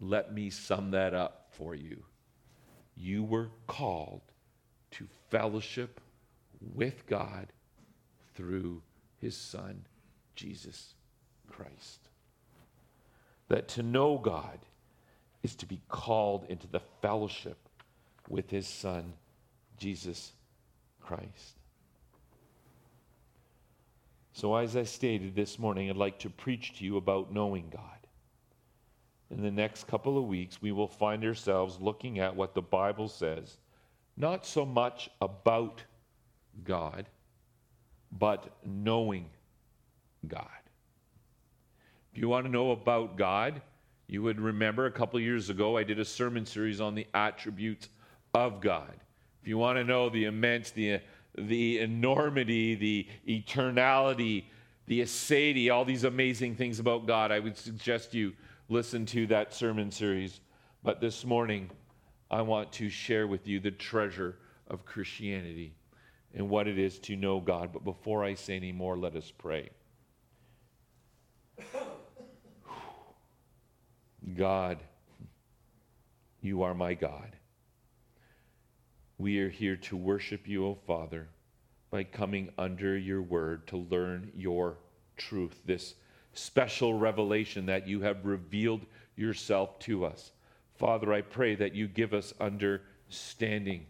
Let 0.00 0.34
me 0.34 0.50
sum 0.50 0.90
that 0.92 1.14
up 1.14 1.48
for 1.50 1.74
you. 1.74 2.04
You 2.96 3.24
were 3.24 3.50
called 3.66 4.22
to 4.92 5.06
fellowship 5.30 6.00
with 6.74 7.06
God 7.06 7.52
through 8.34 8.82
his 9.18 9.36
Son, 9.36 9.84
Jesus 10.34 10.94
Christ. 11.48 12.08
That 13.48 13.68
to 13.68 13.82
know 13.82 14.18
God 14.18 14.58
is 15.42 15.54
to 15.56 15.66
be 15.66 15.80
called 15.88 16.46
into 16.48 16.66
the 16.66 16.80
fellowship 17.00 17.68
with 18.28 18.50
his 18.50 18.66
Son, 18.66 19.12
Jesus 19.78 20.32
Christ. 21.00 21.58
So, 24.32 24.56
as 24.56 24.76
I 24.76 24.84
stated 24.84 25.34
this 25.34 25.58
morning, 25.58 25.90
I'd 25.90 25.96
like 25.96 26.18
to 26.20 26.30
preach 26.30 26.78
to 26.78 26.84
you 26.84 26.96
about 26.96 27.32
knowing 27.32 27.68
God. 27.70 27.82
In 29.30 29.42
the 29.42 29.50
next 29.50 29.86
couple 29.86 30.18
of 30.18 30.24
weeks, 30.24 30.60
we 30.60 30.72
will 30.72 30.88
find 30.88 31.24
ourselves 31.24 31.80
looking 31.80 32.18
at 32.18 32.34
what 32.34 32.54
the 32.54 32.62
Bible 32.62 33.08
says, 33.08 33.58
not 34.16 34.46
so 34.46 34.64
much 34.64 35.10
about 35.20 35.82
God, 36.64 37.06
but 38.10 38.56
knowing 38.64 39.28
God. 40.26 40.48
If 42.12 42.20
you 42.20 42.28
want 42.28 42.44
to 42.44 42.52
know 42.52 42.72
about 42.72 43.16
God, 43.16 43.62
you 44.06 44.22
would 44.22 44.40
remember 44.40 44.84
a 44.84 44.90
couple 44.90 45.18
years 45.18 45.48
ago 45.48 45.78
I 45.78 45.84
did 45.84 45.98
a 45.98 46.04
sermon 46.04 46.44
series 46.44 46.80
on 46.80 46.94
the 46.94 47.06
attributes 47.14 47.88
of 48.34 48.60
God. 48.60 48.92
If 49.40 49.48
you 49.48 49.56
want 49.56 49.78
to 49.78 49.84
know 49.84 50.10
the 50.10 50.24
immense, 50.24 50.70
the, 50.70 51.00
the 51.36 51.78
enormity, 51.80 52.74
the 52.74 53.06
eternality, 53.26 54.44
the 54.86 55.00
aseity, 55.00 55.72
all 55.72 55.84
these 55.84 56.04
amazing 56.04 56.56
things 56.56 56.78
about 56.80 57.06
God, 57.06 57.32
I 57.32 57.38
would 57.38 57.56
suggest 57.56 58.14
you 58.14 58.32
listen 58.68 59.06
to 59.06 59.26
that 59.28 59.54
sermon 59.54 59.90
series. 59.90 60.40
But 60.82 61.00
this 61.00 61.24
morning, 61.24 61.70
I 62.30 62.42
want 62.42 62.72
to 62.72 62.88
share 62.88 63.26
with 63.26 63.46
you 63.46 63.60
the 63.60 63.70
treasure 63.70 64.36
of 64.68 64.84
Christianity 64.84 65.74
and 66.34 66.48
what 66.48 66.66
it 66.66 66.78
is 66.78 66.98
to 67.00 67.16
know 67.16 67.40
God. 67.40 67.72
But 67.72 67.84
before 67.84 68.24
I 68.24 68.34
say 68.34 68.56
any 68.56 68.72
more, 68.72 68.96
let 68.96 69.14
us 69.16 69.30
pray. 69.36 69.70
God, 74.34 74.78
you 76.40 76.62
are 76.62 76.74
my 76.74 76.94
God. 76.94 77.36
We 79.22 79.38
are 79.38 79.50
here 79.50 79.76
to 79.76 79.96
worship 79.96 80.48
you, 80.48 80.66
O 80.66 80.74
Father, 80.74 81.28
by 81.92 82.02
coming 82.02 82.50
under 82.58 82.98
your 82.98 83.22
word 83.22 83.68
to 83.68 83.76
learn 83.76 84.32
your 84.34 84.78
truth, 85.16 85.62
this 85.64 85.94
special 86.32 86.94
revelation 86.94 87.66
that 87.66 87.86
you 87.86 88.00
have 88.00 88.26
revealed 88.26 88.84
yourself 89.14 89.78
to 89.78 90.04
us. 90.04 90.32
Father, 90.76 91.12
I 91.12 91.20
pray 91.20 91.54
that 91.54 91.72
you 91.72 91.86
give 91.86 92.12
us 92.12 92.34
understanding, 92.40 93.86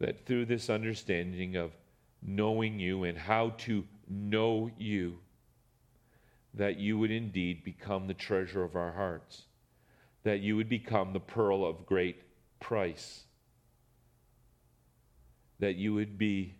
that 0.00 0.26
through 0.26 0.44
this 0.44 0.68
understanding 0.68 1.56
of 1.56 1.72
knowing 2.20 2.78
you 2.78 3.04
and 3.04 3.16
how 3.16 3.54
to 3.60 3.86
know 4.06 4.70
you, 4.76 5.16
that 6.52 6.76
you 6.76 6.98
would 6.98 7.10
indeed 7.10 7.64
become 7.64 8.06
the 8.06 8.12
treasure 8.12 8.62
of 8.62 8.76
our 8.76 8.92
hearts, 8.92 9.44
that 10.24 10.40
you 10.40 10.56
would 10.56 10.68
become 10.68 11.14
the 11.14 11.20
pearl 11.20 11.64
of 11.64 11.86
great 11.86 12.20
price 12.60 13.24
that 15.62 15.76
you 15.76 15.94
would 15.94 16.18
be 16.18 16.52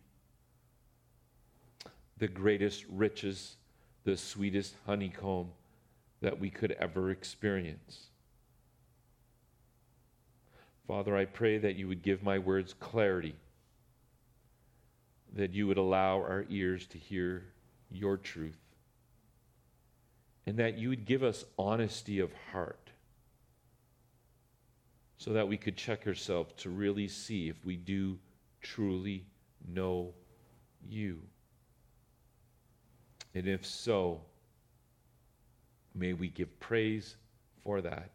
the 2.19 2.29
greatest 2.29 2.85
riches, 2.89 3.57
the 4.05 4.17
sweetest 4.17 4.77
honeycomb 4.87 5.49
that 6.21 6.39
we 6.39 6.49
could 6.49 6.71
ever 6.79 7.11
experience. 7.11 8.11
Father, 10.87 11.17
I 11.17 11.25
pray 11.25 11.59
that 11.59 11.75
you 11.75 11.89
would 11.89 12.03
give 12.03 12.23
my 12.23 12.39
words 12.39 12.77
clarity, 12.79 13.35
that 15.35 15.53
you 15.53 15.67
would 15.67 15.79
allow 15.79 16.19
our 16.19 16.47
ears 16.49 16.87
to 16.87 16.97
hear 16.97 17.43
your 17.91 18.17
truth, 18.17 18.61
and 20.47 20.57
that 20.59 20.79
you 20.79 20.91
would 20.91 21.07
give 21.07 21.25
us 21.25 21.45
honesty 21.59 22.21
of 22.21 22.31
heart 22.53 22.91
so 25.17 25.33
that 25.33 25.49
we 25.49 25.57
could 25.57 25.77
check 25.77 26.07
ourselves 26.07 26.53
to 26.59 26.71
really 26.71 27.09
see 27.09 27.49
if 27.49 27.57
we 27.65 27.75
do 27.75 28.17
truly 28.63 29.27
know 29.69 30.15
you. 30.89 31.21
And 33.35 33.47
if 33.47 33.67
so, 33.67 34.23
may 35.95 36.13
we 36.13 36.29
give 36.29 36.61
praise 36.61 37.17
for 37.63 37.81
that. 37.81 38.11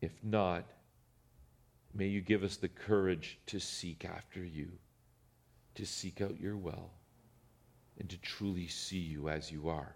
If 0.00 0.12
not, 0.22 0.64
may 1.94 2.08
you 2.08 2.20
give 2.20 2.42
us 2.42 2.56
the 2.56 2.68
courage 2.68 3.38
to 3.46 3.60
seek 3.60 4.04
after 4.04 4.44
you, 4.44 4.68
to 5.76 5.86
seek 5.86 6.20
out 6.20 6.40
your 6.40 6.56
will, 6.56 6.90
and 7.98 8.08
to 8.10 8.18
truly 8.18 8.66
see 8.66 8.98
you 8.98 9.28
as 9.28 9.50
you 9.50 9.68
are. 9.68 9.94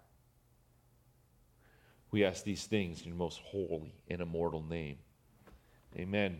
We 2.11 2.23
ask 2.23 2.43
these 2.43 2.63
things 2.63 3.01
in 3.01 3.09
your 3.09 3.17
most 3.17 3.41
holy 3.43 3.93
and 4.09 4.21
immortal 4.21 4.63
name. 4.63 4.97
Amen. 5.97 6.39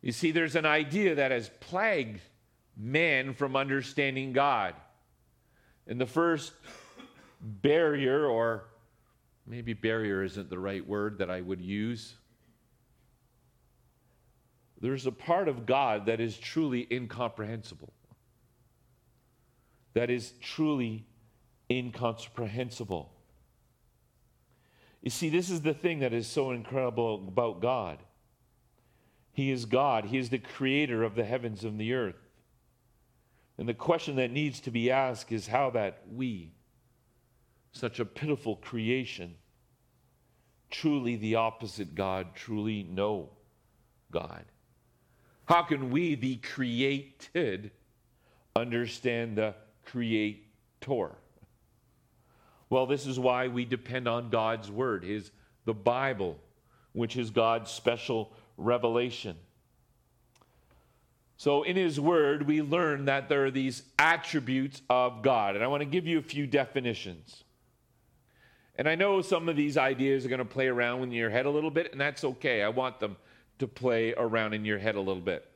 You 0.00 0.12
see, 0.12 0.30
there's 0.30 0.56
an 0.56 0.66
idea 0.66 1.16
that 1.16 1.30
has 1.30 1.50
plagued 1.60 2.20
men 2.76 3.34
from 3.34 3.56
understanding 3.56 4.32
God. 4.32 4.74
And 5.86 6.00
the 6.00 6.06
first 6.06 6.52
barrier, 7.40 8.26
or 8.26 8.66
maybe 9.46 9.72
barrier 9.72 10.22
isn't 10.22 10.50
the 10.50 10.58
right 10.58 10.86
word 10.86 11.18
that 11.18 11.30
I 11.30 11.40
would 11.40 11.60
use, 11.60 12.14
there's 14.80 15.06
a 15.06 15.12
part 15.12 15.48
of 15.48 15.66
God 15.66 16.06
that 16.06 16.20
is 16.20 16.36
truly 16.36 16.86
incomprehensible. 16.90 17.92
That 19.94 20.10
is 20.10 20.32
truly 20.40 21.06
incomprehensible. 21.68 23.10
You 25.02 25.10
see, 25.10 25.28
this 25.28 25.50
is 25.50 25.62
the 25.62 25.74
thing 25.74 26.00
that 26.00 26.12
is 26.12 26.26
so 26.26 26.52
incredible 26.52 27.24
about 27.26 27.60
God. 27.60 27.98
He 29.38 29.52
is 29.52 29.66
God, 29.66 30.06
He 30.06 30.18
is 30.18 30.30
the 30.30 30.38
creator 30.38 31.04
of 31.04 31.14
the 31.14 31.22
heavens 31.22 31.62
and 31.62 31.80
the 31.80 31.94
earth. 31.94 32.26
And 33.56 33.68
the 33.68 33.72
question 33.72 34.16
that 34.16 34.32
needs 34.32 34.58
to 34.62 34.72
be 34.72 34.90
asked 34.90 35.30
is 35.30 35.46
how 35.46 35.70
that 35.70 36.02
we, 36.12 36.50
such 37.70 38.00
a 38.00 38.04
pitiful 38.04 38.56
creation, 38.56 39.36
truly 40.72 41.14
the 41.14 41.36
opposite 41.36 41.94
God, 41.94 42.34
truly 42.34 42.82
know 42.82 43.30
God. 44.10 44.44
How 45.44 45.62
can 45.62 45.90
we, 45.92 46.16
the 46.16 46.38
created, 46.38 47.70
understand 48.56 49.38
the 49.38 49.54
creator? 49.84 51.12
Well, 52.68 52.86
this 52.86 53.06
is 53.06 53.20
why 53.20 53.46
we 53.46 53.64
depend 53.64 54.08
on 54.08 54.30
God's 54.30 54.68
word, 54.68 55.04
his 55.04 55.30
the 55.64 55.74
Bible, 55.74 56.38
which 56.92 57.16
is 57.16 57.30
God's 57.30 57.70
special 57.70 58.32
revelation. 58.58 59.36
So, 61.38 61.62
in 61.62 61.76
His 61.76 62.00
Word, 62.00 62.46
we 62.46 62.60
learn 62.60 63.04
that 63.04 63.28
there 63.28 63.46
are 63.46 63.50
these 63.50 63.84
attributes 63.98 64.82
of 64.90 65.22
God. 65.22 65.54
And 65.54 65.64
I 65.64 65.68
want 65.68 65.82
to 65.82 65.88
give 65.88 66.06
you 66.06 66.18
a 66.18 66.22
few 66.22 66.46
definitions. 66.46 67.44
And 68.74 68.88
I 68.88 68.96
know 68.96 69.22
some 69.22 69.48
of 69.48 69.56
these 69.56 69.76
ideas 69.76 70.26
are 70.26 70.28
going 70.28 70.38
to 70.40 70.44
play 70.44 70.66
around 70.66 71.04
in 71.04 71.12
your 71.12 71.30
head 71.30 71.46
a 71.46 71.50
little 71.50 71.70
bit, 71.70 71.92
and 71.92 72.00
that's 72.00 72.24
okay. 72.24 72.62
I 72.62 72.68
want 72.68 73.00
them 73.00 73.16
to 73.60 73.66
play 73.66 74.14
around 74.14 74.52
in 74.52 74.64
your 74.64 74.78
head 74.78 74.96
a 74.96 75.00
little 75.00 75.22
bit. 75.22 75.48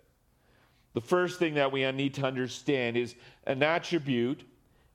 The 0.95 1.01
first 1.01 1.39
thing 1.39 1.55
that 1.55 1.73
we 1.73 1.91
need 1.93 2.15
to 2.15 2.25
understand 2.25 2.97
is 2.97 3.15
an 3.47 3.63
attribute 3.63 4.43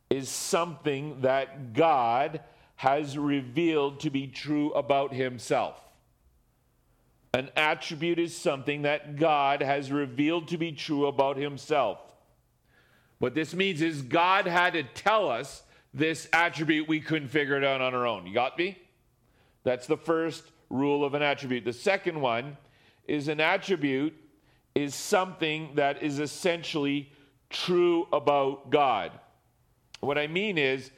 is 0.10 0.30
something 0.30 1.22
that 1.22 1.74
God 1.74 2.42
has 2.76 3.18
revealed 3.18 4.00
to 4.02 4.10
be 4.10 4.28
true 4.28 4.72
about 4.72 5.14
Himself. 5.14 5.82
An 7.38 7.52
attribute 7.56 8.18
is 8.18 8.36
something 8.36 8.82
that 8.82 9.16
God 9.16 9.62
has 9.62 9.92
revealed 9.92 10.48
to 10.48 10.58
be 10.58 10.72
true 10.72 11.06
about 11.06 11.38
himself. 11.38 12.00
What 13.20 13.36
this 13.36 13.54
means 13.54 13.84
is 13.84 14.02
God 14.02 14.48
had 14.48 14.74
to 14.74 14.82
tell 14.82 15.30
us 15.30 15.62
this 15.94 16.28
attribute. 16.34 16.88
We 16.88 17.00
couldn't 17.00 17.28
figure 17.28 17.56
it 17.56 17.64
out 17.64 17.80
on 17.80 17.94
our 17.94 18.08
own. 18.08 18.26
You 18.26 18.34
got 18.34 18.58
me? 18.58 18.80
That's 19.64 19.86
the 19.86 19.98
first 19.98 20.46
rule 20.72 21.06
of 21.06 21.14
an 21.14 21.22
attribute. 21.22 21.64
The 21.64 21.74
second 21.74 22.20
one 22.20 22.58
is 23.08 23.28
an 23.28 23.40
attribute 23.40 24.16
is 24.74 24.96
something 24.96 25.76
that 25.76 26.02
is 26.02 26.18
essentially 26.18 27.12
true 27.52 28.08
about 28.12 28.72
God. 28.72 29.12
What 30.00 30.18
I 30.18 30.26
mean 30.26 30.58
is, 30.58 30.90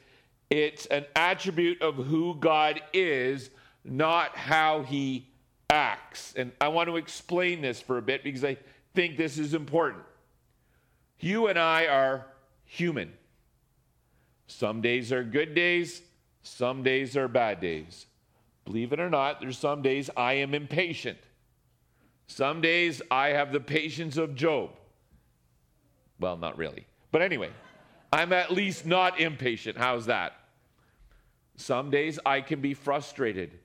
it's 0.48 0.86
an 0.86 1.04
attribute 1.14 1.82
of 1.82 1.96
who 1.96 2.34
God 2.40 2.80
is, 2.94 3.50
not 3.84 4.38
how 4.38 4.84
he 4.84 5.26
acts. 5.70 6.34
And 6.36 6.52
I 6.60 6.68
want 6.68 6.88
to 6.88 6.96
explain 6.96 7.62
this 7.62 7.80
for 7.80 7.98
a 7.98 8.02
bit 8.02 8.22
because 8.22 8.44
I 8.44 8.56
think 8.94 9.16
this 9.16 9.38
is 9.38 9.54
important. 9.54 10.02
You 11.20 11.46
and 11.46 11.58
I 11.58 11.86
are 11.86 12.26
human. 12.64 13.12
Some 14.46 14.80
days 14.80 15.12
are 15.12 15.22
good 15.22 15.54
days, 15.54 16.02
some 16.42 16.82
days 16.82 17.16
are 17.16 17.28
bad 17.28 17.60
days. 17.60 18.06
Believe 18.64 18.92
it 18.92 19.00
or 19.00 19.10
not, 19.10 19.40
there's 19.40 19.58
some 19.58 19.82
days 19.82 20.10
I 20.16 20.34
am 20.34 20.54
impatient. 20.54 21.18
Some 22.26 22.60
days 22.60 23.02
I 23.10 23.28
have 23.28 23.52
the 23.52 23.60
patience 23.60 24.16
of 24.16 24.34
Job. 24.34 24.70
Well, 26.18 26.36
not 26.36 26.56
really. 26.56 26.86
But 27.10 27.22
anyway, 27.22 27.50
I'm 28.12 28.32
at 28.32 28.52
least 28.52 28.86
not 28.86 29.20
impatient. 29.20 29.76
How's 29.76 30.06
that? 30.06 30.32
Some 31.56 31.90
days 31.90 32.18
I 32.24 32.40
can 32.40 32.60
be 32.60 32.74
frustrated. 32.74 33.58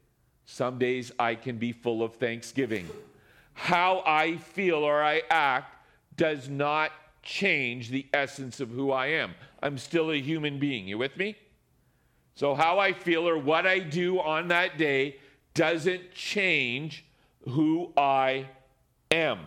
Some 0.45 0.77
days 0.77 1.12
I 1.17 1.36
can 1.36 1.58
be 1.58 1.71
full 1.71 2.03
of 2.03 2.15
thanksgiving. 2.15 2.88
How 3.53 4.03
I 4.05 4.38
feel 4.38 4.77
or 4.77 5.03
I 5.03 5.23
act 5.29 5.75
does 6.17 6.49
not 6.49 6.91
change 7.23 7.89
the 7.89 8.05
essence 8.13 8.60
of 8.60 8.69
who 8.69 8.91
I 8.91 9.08
am. 9.08 9.34
I'm 9.62 9.77
still 9.77 10.12
a 10.12 10.21
human 10.21 10.60
being. 10.60 10.88
You 10.88 10.97
with 10.97 11.17
me? 11.17 11.36
So, 12.36 12.53
how 12.53 12.79
I 12.79 12.93
feel 12.93 13.27
or 13.27 13.38
what 13.38 13.65
I 13.65 13.79
do 13.79 14.19
on 14.19 14.49
that 14.49 14.77
day 14.77 15.17
doesn't 15.53 16.13
change 16.13 17.05
who 17.49 17.93
I 17.97 18.47
am. 19.10 19.39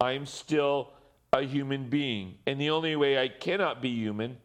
I'm 0.00 0.24
still 0.24 0.92
a 1.32 1.42
human 1.42 1.88
being. 1.88 2.36
And 2.46 2.60
the 2.60 2.70
only 2.70 2.96
way 2.96 3.22
I 3.22 3.28
cannot 3.28 3.82
be 3.82 3.90
human 3.90 4.38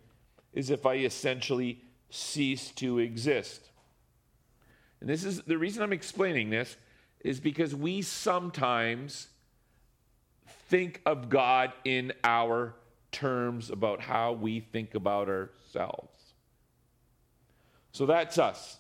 is 0.54 0.70
if 0.70 0.86
I 0.86 0.96
essentially 0.96 1.82
cease 2.10 2.72
to 2.72 3.00
exist. 3.00 3.70
And 5.06 5.14
this 5.14 5.24
is 5.24 5.44
the 5.44 5.56
reason 5.56 5.84
I'm 5.84 5.94
explaining 5.94 6.50
this 6.50 6.78
is 7.20 7.40
because 7.40 7.76
we 7.76 8.02
sometimes 8.02 9.28
think 10.68 11.00
of 11.06 11.30
God 11.30 11.74
in 11.84 12.12
our 12.24 12.74
terms 13.12 13.70
about 13.70 14.02
how 14.02 14.34
we 14.34 14.62
think 14.62 14.96
about 14.96 15.30
ourselves. 15.30 16.34
So 17.92 18.08
that's 18.08 18.40
us. 18.40 18.78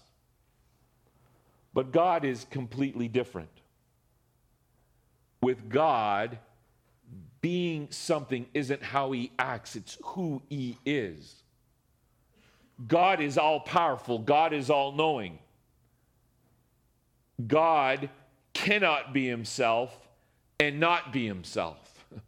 But 1.75 1.91
God 1.91 2.25
is 2.25 2.47
completely 2.49 3.07
different. 3.07 3.61
With 5.43 5.69
God, 5.69 6.39
being 7.39 7.87
something 7.91 8.47
isn't 8.55 8.81
how 8.81 9.11
he 9.11 9.31
acts, 9.37 9.75
it's 9.75 9.99
who 10.03 10.41
he 10.49 10.79
is. 10.87 11.43
God 12.87 13.21
is 13.21 13.37
all 13.37 13.59
powerful, 13.59 14.17
God 14.17 14.53
is 14.53 14.71
all 14.71 14.91
knowing. 14.91 15.37
God 17.45 18.09
cannot 18.53 19.13
be 19.13 19.27
himself 19.27 19.97
and 20.59 20.79
not 20.79 21.11
be 21.11 21.27
himself. 21.27 22.05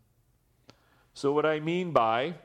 so, 1.14 1.32
what 1.32 1.46
I 1.46 1.60
mean 1.60 1.92
by 1.92 2.36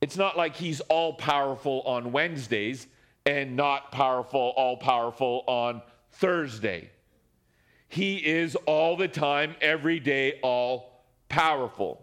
it's 0.00 0.16
not 0.16 0.36
like 0.36 0.56
he's 0.56 0.80
all 0.82 1.14
powerful 1.14 1.82
on 1.82 2.12
Wednesdays 2.12 2.86
and 3.26 3.56
not 3.56 3.90
powerful, 3.90 4.52
all 4.56 4.76
powerful 4.76 5.42
on 5.46 5.82
Thursday. 6.12 6.90
He 7.88 8.16
is 8.16 8.54
all 8.66 8.96
the 8.96 9.08
time, 9.08 9.56
every 9.60 9.98
day, 9.98 10.38
all 10.42 11.04
powerful. 11.28 12.02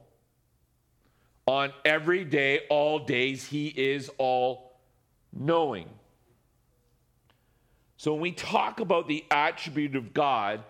On 1.48 1.72
every 1.86 2.26
day, 2.26 2.62
all 2.70 3.00
days, 3.00 3.46
he 3.48 3.68
is 3.68 4.10
all 4.18 4.80
knowing. 5.32 5.88
So 8.06 8.14
when 8.14 8.22
we 8.22 8.34
talk 8.34 8.82
about 8.82 9.08
the 9.08 9.26
attribute 9.32 9.96
of 9.96 10.14
God, 10.14 10.64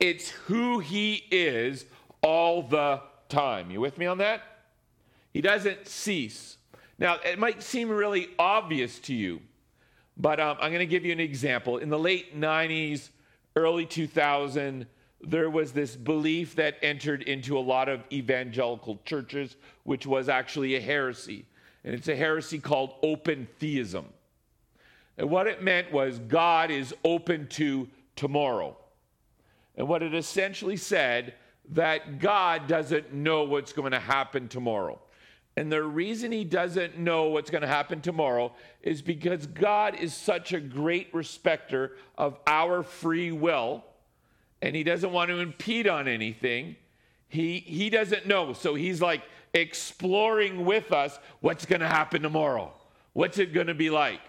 it's 0.00 0.30
who 0.30 0.80
he 0.80 1.24
is 1.30 1.84
all 2.20 2.64
the 2.64 3.00
time. 3.28 3.70
You 3.70 3.80
with 3.80 3.96
me 3.96 4.06
on 4.06 4.18
that? 4.18 4.42
He 5.32 5.40
doesn't 5.40 5.86
cease. 5.86 6.56
Now, 6.98 7.18
it 7.24 7.38
might 7.38 7.62
seem 7.62 7.90
really 7.90 8.30
obvious 8.40 8.98
to 9.02 9.14
you, 9.14 9.40
but 10.16 10.40
um, 10.40 10.56
I'm 10.60 10.72
going 10.72 10.80
to 10.80 10.86
give 10.86 11.04
you 11.04 11.12
an 11.12 11.20
example. 11.20 11.78
In 11.78 11.90
the 11.90 11.98
late 11.98 12.36
90s, 12.36 13.10
early 13.54 13.86
2000, 13.86 14.84
there 15.20 15.48
was 15.48 15.70
this 15.70 15.94
belief 15.94 16.56
that 16.56 16.74
entered 16.82 17.22
into 17.22 17.56
a 17.56 17.60
lot 17.60 17.88
of 17.88 18.02
evangelical 18.10 18.98
churches, 19.04 19.54
which 19.84 20.08
was 20.08 20.28
actually 20.28 20.74
a 20.74 20.80
heresy. 20.80 21.46
And 21.84 21.94
it's 21.94 22.08
a 22.08 22.16
heresy 22.16 22.58
called 22.58 22.94
open 23.04 23.46
theism. 23.60 24.06
And 25.18 25.30
what 25.30 25.46
it 25.46 25.62
meant 25.62 25.92
was 25.92 26.18
God 26.18 26.70
is 26.70 26.94
open 27.04 27.46
to 27.48 27.88
tomorrow. 28.16 28.76
And 29.76 29.88
what 29.88 30.02
it 30.02 30.14
essentially 30.14 30.76
said 30.76 31.34
that 31.70 32.18
God 32.18 32.66
doesn't 32.66 33.12
know 33.12 33.44
what's 33.44 33.72
going 33.72 33.92
to 33.92 34.00
happen 34.00 34.48
tomorrow. 34.48 35.00
And 35.56 35.70
the 35.70 35.82
reason 35.82 36.32
he 36.32 36.44
doesn't 36.44 36.98
know 36.98 37.24
what's 37.24 37.50
going 37.50 37.62
to 37.62 37.68
happen 37.68 38.00
tomorrow 38.00 38.52
is 38.82 39.02
because 39.02 39.46
God 39.46 39.94
is 39.96 40.14
such 40.14 40.52
a 40.52 40.60
great 40.60 41.12
respecter 41.12 41.96
of 42.16 42.38
our 42.46 42.82
free 42.82 43.32
will 43.32 43.84
and 44.62 44.76
he 44.76 44.82
doesn't 44.82 45.12
want 45.12 45.30
to 45.30 45.38
impede 45.38 45.88
on 45.88 46.06
anything. 46.06 46.76
He, 47.28 47.60
he 47.60 47.90
doesn't 47.90 48.26
know. 48.26 48.52
So 48.52 48.74
he's 48.74 49.00
like 49.00 49.22
exploring 49.54 50.64
with 50.64 50.92
us 50.92 51.18
what's 51.40 51.66
going 51.66 51.80
to 51.80 51.88
happen 51.88 52.22
tomorrow. 52.22 52.72
What's 53.12 53.38
it 53.38 53.52
going 53.52 53.68
to 53.68 53.74
be 53.74 53.90
like? 53.90 54.20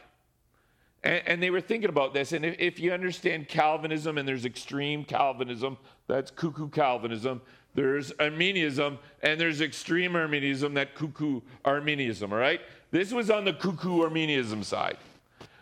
And, 1.04 1.22
and, 1.26 1.44
they 1.44 1.50
were 1.50 1.62
thinking 1.62 1.90
about 1.90 2.14
this. 2.14 2.32
And 2.32 2.46
if, 2.46 2.56
if 2.60 2.80
you 2.80 2.94
understand 2.94 3.48
Calvinism, 3.48 4.18
and 4.18 4.28
there's 4.28 4.46
extreme 4.46 5.04
Calvinism, 5.04 5.78
that's 6.08 6.30
cuckoo 6.30 6.70
Calvinism. 6.70 7.42
There's 7.74 8.12
Arminianism, 8.20 9.00
and 9.24 9.40
there's 9.40 9.62
extreme 9.62 10.16
Arminianism, 10.16 10.74
that 10.74 10.94
cuckoo 10.94 11.42
Arminianism, 11.64 12.32
all 12.32 12.40
right? 12.40 12.62
This 12.92 13.14
was 13.14 13.30
on 13.30 13.46
the 13.46 13.54
cuckoo 13.54 14.02
Arminianism 14.02 14.64
side, 14.64 14.98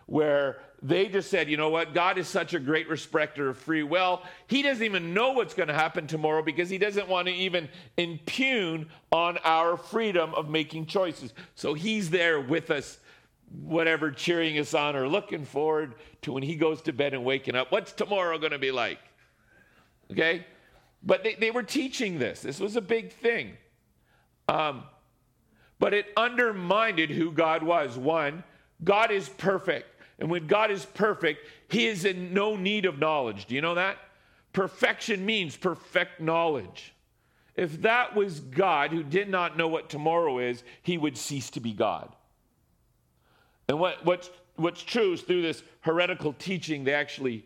where 0.07 0.57
they 0.81 1.07
just 1.07 1.29
said, 1.29 1.49
you 1.49 1.57
know 1.57 1.69
what? 1.69 1.93
God 1.93 2.17
is 2.17 2.27
such 2.27 2.53
a 2.53 2.59
great 2.59 2.89
respecter 2.89 3.49
of 3.49 3.57
free 3.57 3.83
will. 3.83 4.23
He 4.47 4.61
doesn't 4.61 4.83
even 4.83 5.13
know 5.13 5.31
what's 5.31 5.53
going 5.53 5.67
to 5.67 5.73
happen 5.73 6.07
tomorrow 6.07 6.41
because 6.41 6.69
he 6.69 6.77
doesn't 6.77 7.07
want 7.07 7.27
to 7.27 7.33
even 7.33 7.67
impugn 7.97 8.87
on 9.11 9.37
our 9.43 9.75
freedom 9.77 10.33
of 10.35 10.49
making 10.49 10.85
choices. 10.85 11.33
So 11.55 11.73
he's 11.73 12.09
there 12.09 12.39
with 12.39 12.71
us, 12.71 12.99
whatever, 13.51 14.11
cheering 14.11 14.57
us 14.59 14.73
on 14.73 14.95
or 14.95 15.07
looking 15.07 15.45
forward 15.45 15.95
to 16.21 16.33
when 16.33 16.43
he 16.43 16.55
goes 16.55 16.81
to 16.83 16.93
bed 16.93 17.13
and 17.13 17.23
waking 17.23 17.55
up. 17.55 17.71
What's 17.71 17.91
tomorrow 17.91 18.37
going 18.37 18.51
to 18.51 18.59
be 18.59 18.71
like? 18.71 18.99
Okay? 20.11 20.45
But 21.03 21.23
they, 21.23 21.35
they 21.35 21.51
were 21.51 21.63
teaching 21.63 22.19
this. 22.19 22.41
This 22.41 22.59
was 22.59 22.75
a 22.75 22.81
big 22.81 23.13
thing. 23.13 23.53
Um, 24.47 24.83
but 25.79 25.93
it 25.93 26.07
undermined 26.17 26.99
who 26.99 27.31
God 27.31 27.63
was. 27.63 27.97
One, 27.97 28.43
God 28.83 29.11
is 29.11 29.29
perfect. 29.29 29.87
And 30.19 30.29
when 30.29 30.47
God 30.47 30.71
is 30.71 30.85
perfect, 30.85 31.47
he 31.69 31.87
is 31.87 32.03
in 32.03 32.33
no 32.33 32.55
need 32.55 32.85
of 32.85 32.99
knowledge. 32.99 33.45
Do 33.45 33.55
you 33.55 33.61
know 33.61 33.75
that? 33.75 33.97
Perfection 34.51 35.25
means 35.25 35.55
perfect 35.55 36.19
knowledge. 36.19 36.93
If 37.55 37.81
that 37.83 38.15
was 38.15 38.39
God 38.39 38.91
who 38.91 39.03
did 39.03 39.29
not 39.29 39.57
know 39.57 39.67
what 39.67 39.89
tomorrow 39.89 40.39
is, 40.39 40.63
he 40.81 40.97
would 40.97 41.17
cease 41.17 41.49
to 41.51 41.59
be 41.59 41.73
God. 41.73 42.13
And 43.69 43.79
what, 43.79 44.03
what's, 44.03 44.31
what's 44.55 44.81
true 44.81 45.13
is 45.13 45.21
through 45.21 45.43
this 45.43 45.61
heretical 45.81 46.33
teaching, 46.33 46.83
they 46.83 46.95
actually 46.95 47.45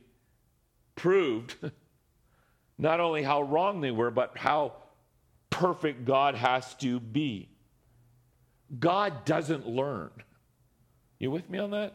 proved 0.96 1.56
not 2.78 3.02
only 3.02 3.24
how 3.24 3.44
wrong 3.44 3.82
they 3.82 3.92
were, 3.92 4.10
but 4.10 4.38
how 4.38 4.74
perfect 5.50 6.06
God 6.06 6.36
has 6.36 6.74
to 6.76 7.02
be. 7.02 7.50
God 8.80 9.26
doesn't 9.26 9.68
learn. 9.68 10.12
You 11.20 11.30
with 11.30 11.50
me 11.50 11.60
on 11.60 11.72
that? 11.72 11.94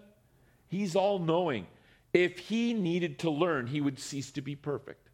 He's 0.68 0.94
all 0.94 1.18
knowing. 1.18 1.66
If 2.12 2.38
he 2.38 2.74
needed 2.74 3.20
to 3.20 3.30
learn, 3.30 3.66
he 3.66 3.80
would 3.80 3.98
cease 3.98 4.30
to 4.32 4.42
be 4.42 4.54
perfect. 4.54 5.08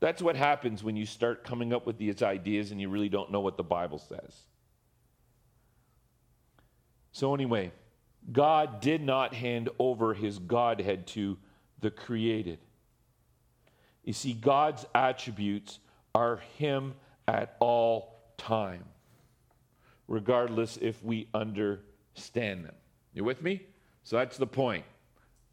That's 0.00 0.20
what 0.20 0.34
happens 0.34 0.82
when 0.82 0.96
you 0.96 1.06
start 1.06 1.44
coming 1.44 1.72
up 1.72 1.86
with 1.86 1.98
these 1.98 2.20
ideas 2.20 2.72
and 2.72 2.80
you 2.80 2.88
really 2.88 3.08
don't 3.08 3.30
know 3.30 3.40
what 3.40 3.56
the 3.56 3.62
Bible 3.62 3.98
says. 3.98 4.42
So, 7.14 7.32
anyway, 7.32 7.70
God 8.32 8.80
did 8.80 9.00
not 9.00 9.34
hand 9.34 9.68
over 9.78 10.14
his 10.14 10.40
Godhead 10.40 11.06
to 11.08 11.38
the 11.80 11.92
created. 11.92 12.58
You 14.02 14.12
see, 14.12 14.32
God's 14.32 14.84
attributes 14.96 15.78
are 16.12 16.40
him 16.58 16.94
at 17.28 17.54
all 17.60 18.16
time, 18.36 18.84
regardless 20.08 20.76
if 20.82 21.04
we 21.04 21.28
understand 21.34 22.64
them. 22.64 22.74
You 23.12 23.22
with 23.22 23.42
me? 23.42 23.62
So 24.02 24.16
that's 24.16 24.36
the 24.36 24.48
point. 24.48 24.84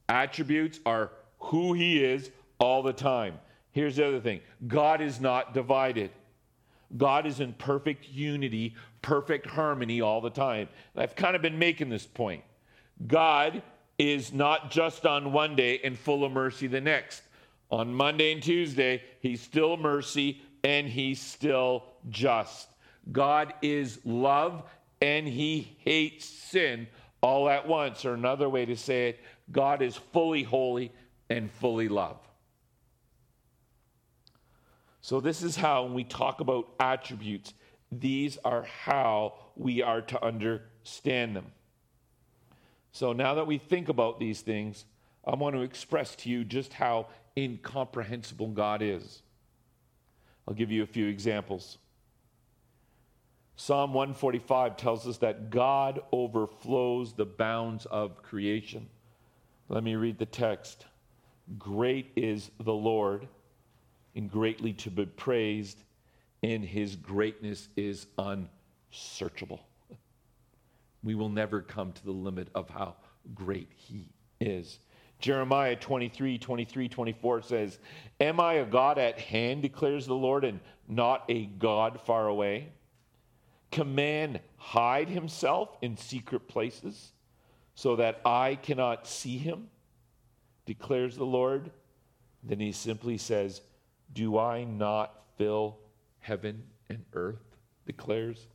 Attributes 0.10 0.80
are 0.84 1.12
who 1.38 1.74
he 1.74 2.04
is 2.04 2.32
all 2.60 2.82
the 2.82 2.92
time. 2.92 3.38
Here's 3.72 3.98
the 3.98 4.08
other 4.08 4.20
thing 4.20 4.42
God 4.68 5.00
is 5.00 5.22
not 5.22 5.54
divided. 5.54 6.10
God 6.98 7.26
is 7.26 7.40
in 7.40 7.54
perfect 7.54 8.10
unity, 8.10 8.76
perfect 9.02 9.48
harmony 9.48 10.02
all 10.02 10.22
the 10.22 10.30
time. 10.30 10.68
And 10.94 11.04
I've 11.04 11.16
kind 11.16 11.36
of 11.36 11.42
been 11.42 11.60
making 11.60 11.90
this 11.90 12.06
point. 12.06 12.44
God 13.08 13.64
is 13.98 14.34
not 14.34 14.72
just 14.72 15.06
on 15.06 15.32
one 15.32 15.56
day 15.56 15.80
and 15.84 15.98
full 15.98 16.24
of 16.24 16.32
mercy 16.32 16.68
the 16.68 16.82
next. 16.82 17.24
On 17.70 17.94
Monday 17.94 18.34
and 18.34 18.44
Tuesday, 18.44 19.02
he's 19.22 19.42
still 19.42 19.78
mercy 19.78 20.42
and 20.64 20.88
he's 20.88 21.20
still 21.20 21.84
just. 22.10 22.70
God 23.12 23.54
is 23.62 24.00
love 24.06 24.64
and 25.02 25.28
he 25.28 25.76
hates 25.80 26.26
sin 26.26 26.88
all 27.22 27.50
at 27.50 27.68
once. 27.68 28.06
Or 28.06 28.14
another 28.14 28.50
way 28.50 28.66
to 28.66 28.76
say 28.76 29.10
it, 29.10 29.20
God 29.52 29.82
is 29.82 29.96
fully 29.96 30.44
holy 30.44 30.92
and 31.30 31.50
fully 31.50 31.88
love. 31.88 32.18
So, 35.02 35.20
this 35.20 35.42
is 35.42 35.56
how, 35.56 35.84
when 35.84 35.94
we 35.94 36.04
talk 36.04 36.42
about 36.42 36.68
attributes, 36.80 37.54
these 37.92 38.38
are 38.46 38.64
how 38.64 39.34
we 39.56 39.82
are 39.82 40.02
to 40.02 40.24
understand 40.24 41.36
them. 41.36 41.48
So, 42.92 43.12
now 43.12 43.34
that 43.36 43.48
we 43.48 43.58
think 43.58 43.90
about 43.90 44.20
these 44.20 44.42
things, 44.42 44.86
I 45.26 45.36
want 45.36 45.56
to 45.56 45.62
express 45.62 46.16
to 46.18 46.30
you 46.30 46.44
just 46.44 46.74
how 46.74 47.08
incomprehensible 47.38 48.50
God 48.50 48.82
is. 48.82 49.22
I'll 50.48 50.54
give 50.54 50.72
you 50.72 50.84
a 50.84 50.88
few 50.88 51.08
examples. 51.08 51.78
Psalm 53.56 53.94
145 53.94 54.76
tells 54.76 55.08
us 55.08 55.18
that 55.20 55.50
God 55.50 56.02
overflows 56.12 57.14
the 57.14 57.26
bounds 57.26 57.86
of 57.86 58.24
creation. 58.24 58.88
Let 59.70 59.84
me 59.84 59.96
read 59.96 60.18
the 60.18 60.26
text. 60.26 60.86
Great 61.60 62.12
is 62.16 62.50
the 62.60 62.74
Lord, 62.74 63.28
and 64.16 64.30
greatly 64.30 64.74
to 64.74 64.92
be 64.92 65.06
praised, 65.06 65.84
and 66.44 66.64
his 66.64 66.96
greatness 66.96 67.70
is 67.76 68.08
unsearchable. 68.18 69.62
We 71.04 71.16
will 71.16 71.30
never 71.30 71.62
come 71.62 71.92
to 71.94 72.06
the 72.06 72.12
limit 72.12 72.48
of 72.54 72.70
how 72.70 72.96
great 73.34 73.70
he 73.76 74.10
is. 74.40 74.80
Jeremiah 75.20 75.76
23, 75.76 76.38
23, 76.38 76.90
24 76.90 77.42
says, 77.44 77.80
Am 78.20 78.40
I 78.40 78.54
a 78.54 78.66
God 78.66 78.98
at 78.98 79.20
hand, 79.20 79.62
declares 79.62 80.08
the 80.08 80.16
Lord, 80.16 80.44
and 80.44 80.60
not 80.88 81.24
a 81.30 81.46
God 81.46 82.00
far 82.02 82.28
away? 82.28 82.70
Can 83.70 83.96
man 83.96 84.40
hide 84.58 85.10
himself 85.10 85.78
in 85.82 85.96
secret 85.96 86.48
places 86.48 87.14
so 87.76 87.96
that 87.96 88.20
I 88.26 88.56
cannot 88.56 89.08
see 89.08 89.38
him? 89.38 89.70
declares 90.66 91.18
the 91.18 91.26
Lord. 91.26 91.72
Then 92.44 92.60
he 92.60 92.72
simply 92.72 93.18
says, 93.18 93.62
Do 94.14 94.38
I 94.38 94.64
not 94.64 95.24
fill 95.38 95.78
heaven 96.20 96.64
and 96.90 97.04
earth? 97.14 97.44
declares 97.86 98.48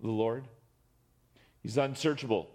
the 0.00 0.10
Lord. 0.10 0.48
He's 1.62 1.78
unsearchable. 1.78 2.50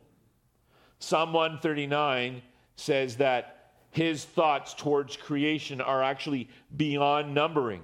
Psalm 0.99 1.33
139 1.33 2.41
says 2.75 3.17
that 3.17 3.73
his 3.91 4.23
thoughts 4.23 4.73
towards 4.73 5.17
creation 5.17 5.81
are 5.81 6.03
actually 6.03 6.49
beyond 6.75 7.33
numbering. 7.33 7.81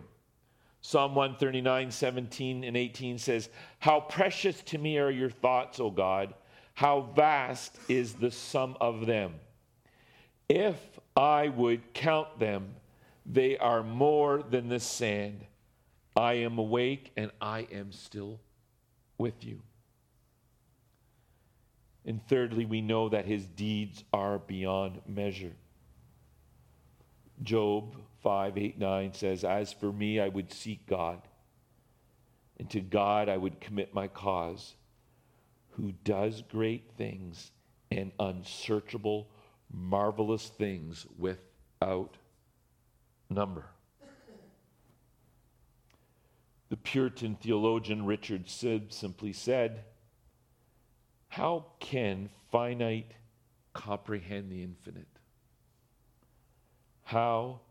Psalm 0.81 1.15
139, 1.15 1.89
17 1.89 2.63
and 2.63 2.77
18 2.77 3.17
says, 3.17 3.49
How 3.79 4.01
precious 4.01 4.61
to 4.63 4.77
me 4.77 4.99
are 4.99 5.09
your 5.09 5.31
thoughts, 5.31 5.79
O 5.79 5.89
God! 5.89 6.35
How 6.75 7.09
vast 7.15 7.79
is 7.87 8.13
the 8.13 8.29
sum 8.29 8.77
of 8.79 9.07
them! 9.07 9.33
If 10.47 10.77
I 11.15 11.47
would 11.49 11.93
count 11.93 12.37
them, 12.37 12.75
they 13.25 13.57
are 13.57 13.83
more 13.83 14.43
than 14.43 14.69
the 14.69 14.79
sand. 14.79 15.45
I 16.15 16.33
am 16.33 16.57
awake 16.57 17.11
and 17.17 17.31
I 17.41 17.67
am 17.71 17.91
still 17.91 18.39
with 19.17 19.43
you. 19.43 19.61
And 22.05 22.25
thirdly, 22.27 22.65
we 22.65 22.81
know 22.81 23.09
that 23.09 23.25
his 23.25 23.47
deeds 23.47 24.03
are 24.13 24.37
beyond 24.37 25.01
measure. 25.07 25.55
Job 27.41 27.95
5 28.21 28.57
8 28.57 28.79
9 28.79 29.13
says, 29.13 29.43
As 29.43 29.73
for 29.73 29.91
me, 29.91 30.19
I 30.19 30.29
would 30.29 30.53
seek 30.53 30.85
God, 30.85 31.21
and 32.59 32.69
to 32.69 32.79
God 32.79 33.27
I 33.27 33.37
would 33.37 33.59
commit 33.59 33.93
my 33.93 34.07
cause, 34.07 34.75
who 35.71 35.93
does 36.03 36.43
great 36.43 36.91
things 36.95 37.51
and 37.91 38.11
unsearchable, 38.19 39.27
marvelous 39.71 40.47
things 40.47 41.05
without 41.17 42.17
number. 43.29 43.65
The 46.69 46.77
Puritan 46.77 47.35
theologian 47.35 48.05
Richard 48.05 48.47
Sibbes 48.47 48.93
simply 48.93 49.33
said, 49.33 49.83
How 51.27 51.65
can 51.79 52.29
finite 52.51 53.11
comprehend 53.73 54.51
the 54.51 54.63
infinite? 54.63 55.07
How 57.03 57.61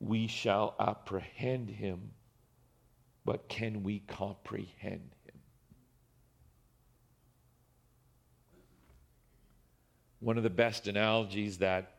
we 0.00 0.26
shall 0.26 0.74
apprehend 0.78 1.70
him, 1.70 2.10
but 3.24 3.48
can 3.48 3.82
we 3.82 4.00
comprehend 4.00 5.14
him? 5.24 5.40
One 10.20 10.36
of 10.36 10.42
the 10.42 10.50
best 10.50 10.86
analogies 10.86 11.58
that 11.58 11.94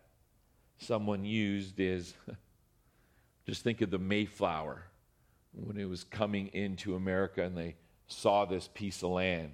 someone 0.78 1.26
used 1.26 1.80
is 1.80 2.14
just 3.46 3.64
think 3.64 3.82
of 3.82 3.90
the 3.90 4.00
Mayflower 4.00 4.84
when 5.54 5.78
it 5.78 5.90
was 5.90 6.04
coming 6.04 6.48
into 6.54 6.96
America 6.96 7.44
and 7.44 7.58
they 7.58 7.76
saw 8.08 8.46
this 8.46 8.70
piece 8.74 9.04
of 9.04 9.10
land. 9.10 9.52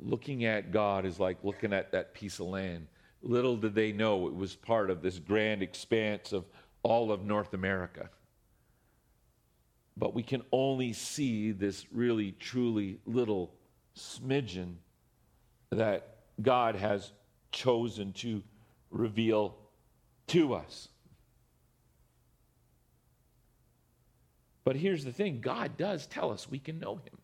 Looking 0.00 0.44
at 0.44 0.72
God 0.72 1.06
is 1.06 1.20
like 1.20 1.38
looking 1.42 1.72
at 1.72 1.92
that 1.92 2.14
piece 2.14 2.40
of 2.40 2.46
land. 2.46 2.88
Little 3.22 3.56
did 3.56 3.74
they 3.74 3.92
know 3.92 4.26
it 4.26 4.34
was 4.34 4.56
part 4.56 4.90
of 4.90 5.00
this 5.00 5.18
grand 5.18 5.62
expanse 5.62 6.32
of 6.32 6.44
all 6.82 7.12
of 7.12 7.24
North 7.24 7.54
America. 7.54 8.10
But 9.96 10.14
we 10.14 10.22
can 10.22 10.42
only 10.50 10.92
see 10.92 11.52
this 11.52 11.86
really, 11.92 12.32
truly 12.32 12.98
little 13.06 13.54
smidgen 13.96 14.74
that 15.70 16.16
God 16.40 16.74
has 16.76 17.12
chosen 17.52 18.12
to 18.14 18.42
reveal 18.90 19.56
to 20.28 20.54
us. 20.54 20.88
But 24.64 24.76
here's 24.76 25.04
the 25.04 25.12
thing 25.12 25.40
God 25.40 25.76
does 25.76 26.06
tell 26.06 26.30
us 26.30 26.50
we 26.50 26.58
can 26.58 26.78
know 26.78 26.96
Him. 26.96 27.18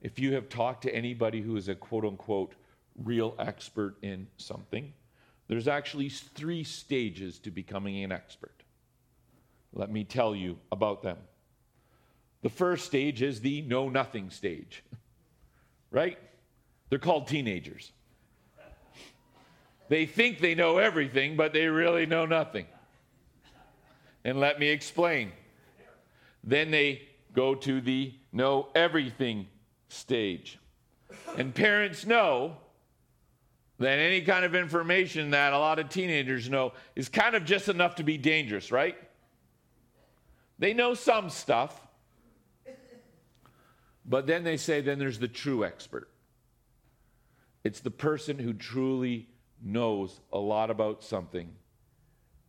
If 0.00 0.18
you 0.18 0.34
have 0.34 0.48
talked 0.48 0.82
to 0.82 0.94
anybody 0.94 1.40
who 1.40 1.56
is 1.56 1.68
a 1.68 1.74
quote 1.74 2.04
unquote 2.04 2.54
real 3.02 3.34
expert 3.38 3.96
in 4.02 4.28
something, 4.36 4.92
there's 5.48 5.66
actually 5.66 6.08
three 6.08 6.62
stages 6.62 7.38
to 7.40 7.50
becoming 7.50 8.04
an 8.04 8.12
expert. 8.12 8.62
Let 9.72 9.90
me 9.90 10.04
tell 10.04 10.34
you 10.34 10.58
about 10.70 11.02
them. 11.02 11.18
The 12.42 12.48
first 12.48 12.84
stage 12.84 13.22
is 13.22 13.40
the 13.40 13.62
know 13.62 13.88
nothing 13.88 14.30
stage, 14.30 14.84
right? 15.90 16.18
They're 16.88 16.98
called 16.98 17.26
teenagers. 17.26 17.92
They 19.88 20.06
think 20.06 20.40
they 20.40 20.54
know 20.54 20.78
everything, 20.78 21.36
but 21.36 21.52
they 21.52 21.66
really 21.66 22.06
know 22.06 22.26
nothing. 22.26 22.66
And 24.24 24.38
let 24.38 24.58
me 24.58 24.68
explain. 24.68 25.32
Then 26.44 26.70
they 26.70 27.02
go 27.32 27.54
to 27.54 27.80
the 27.80 28.14
know 28.32 28.68
everything 28.74 29.48
stage. 29.88 30.58
And 31.36 31.54
parents 31.54 32.04
know 32.04 32.56
that 33.78 33.98
any 33.98 34.20
kind 34.22 34.44
of 34.44 34.54
information 34.54 35.30
that 35.30 35.52
a 35.52 35.58
lot 35.58 35.78
of 35.78 35.88
teenagers 35.88 36.50
know 36.50 36.72
is 36.96 37.08
kind 37.08 37.34
of 37.34 37.44
just 37.44 37.68
enough 37.68 37.96
to 37.96 38.02
be 38.02 38.18
dangerous, 38.18 38.70
right? 38.72 38.96
They 40.58 40.74
know 40.74 40.94
some 40.94 41.30
stuff. 41.30 41.80
But 44.04 44.26
then 44.26 44.42
they 44.42 44.56
say, 44.56 44.80
then 44.80 44.98
there's 44.98 45.18
the 45.18 45.28
true 45.28 45.64
expert. 45.64 46.10
It's 47.62 47.80
the 47.80 47.90
person 47.90 48.38
who 48.38 48.52
truly 48.52 49.28
knows 49.62 50.20
a 50.32 50.38
lot 50.38 50.70
about 50.70 51.02
something, 51.02 51.50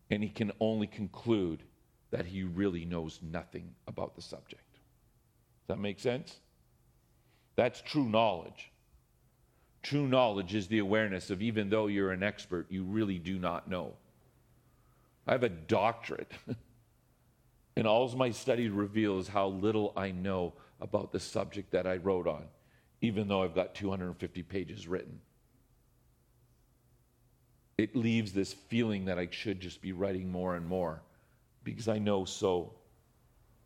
and 0.09 0.23
he 0.23 0.29
can 0.29 0.51
only 0.59 0.87
conclude 0.87 1.63
that 2.11 2.25
he 2.25 2.43
really 2.43 2.85
knows 2.85 3.19
nothing 3.21 3.73
about 3.87 4.15
the 4.15 4.21
subject. 4.21 4.63
Does 4.71 5.75
that 5.75 5.79
make 5.79 5.99
sense? 5.99 6.39
That's 7.55 7.81
true 7.81 8.07
knowledge. 8.09 8.71
True 9.81 10.07
knowledge 10.07 10.55
is 10.55 10.67
the 10.67 10.79
awareness 10.79 11.29
of 11.29 11.41
even 11.41 11.69
though 11.69 11.87
you're 11.87 12.11
an 12.11 12.23
expert, 12.23 12.67
you 12.69 12.83
really 12.83 13.19
do 13.19 13.39
not 13.39 13.69
know. 13.69 13.93
I 15.27 15.33
have 15.33 15.43
a 15.43 15.49
doctorate, 15.49 16.31
and 17.75 17.85
all 17.85 18.09
my 18.15 18.31
study 18.31 18.67
reveals 18.67 19.27
how 19.27 19.47
little 19.47 19.93
I 19.95 20.11
know 20.11 20.53
about 20.81 21.11
the 21.11 21.19
subject 21.19 21.71
that 21.71 21.85
I 21.85 21.97
wrote 21.97 22.27
on, 22.27 22.45
even 23.01 23.27
though 23.27 23.43
I've 23.43 23.55
got 23.55 23.75
250 23.75 24.43
pages 24.43 24.87
written. 24.87 25.19
It 27.79 27.95
leaves 27.95 28.33
this 28.33 28.51
feeling 28.51 29.05
that 29.05 29.17
I 29.17 29.29
should 29.31 29.61
just 29.61 29.81
be 29.81 29.93
writing 29.93 30.29
more 30.29 30.57
and 30.57 30.67
more 30.67 31.01
because 31.63 31.87
I 31.87 31.97
know 31.97 32.25
so 32.25 32.73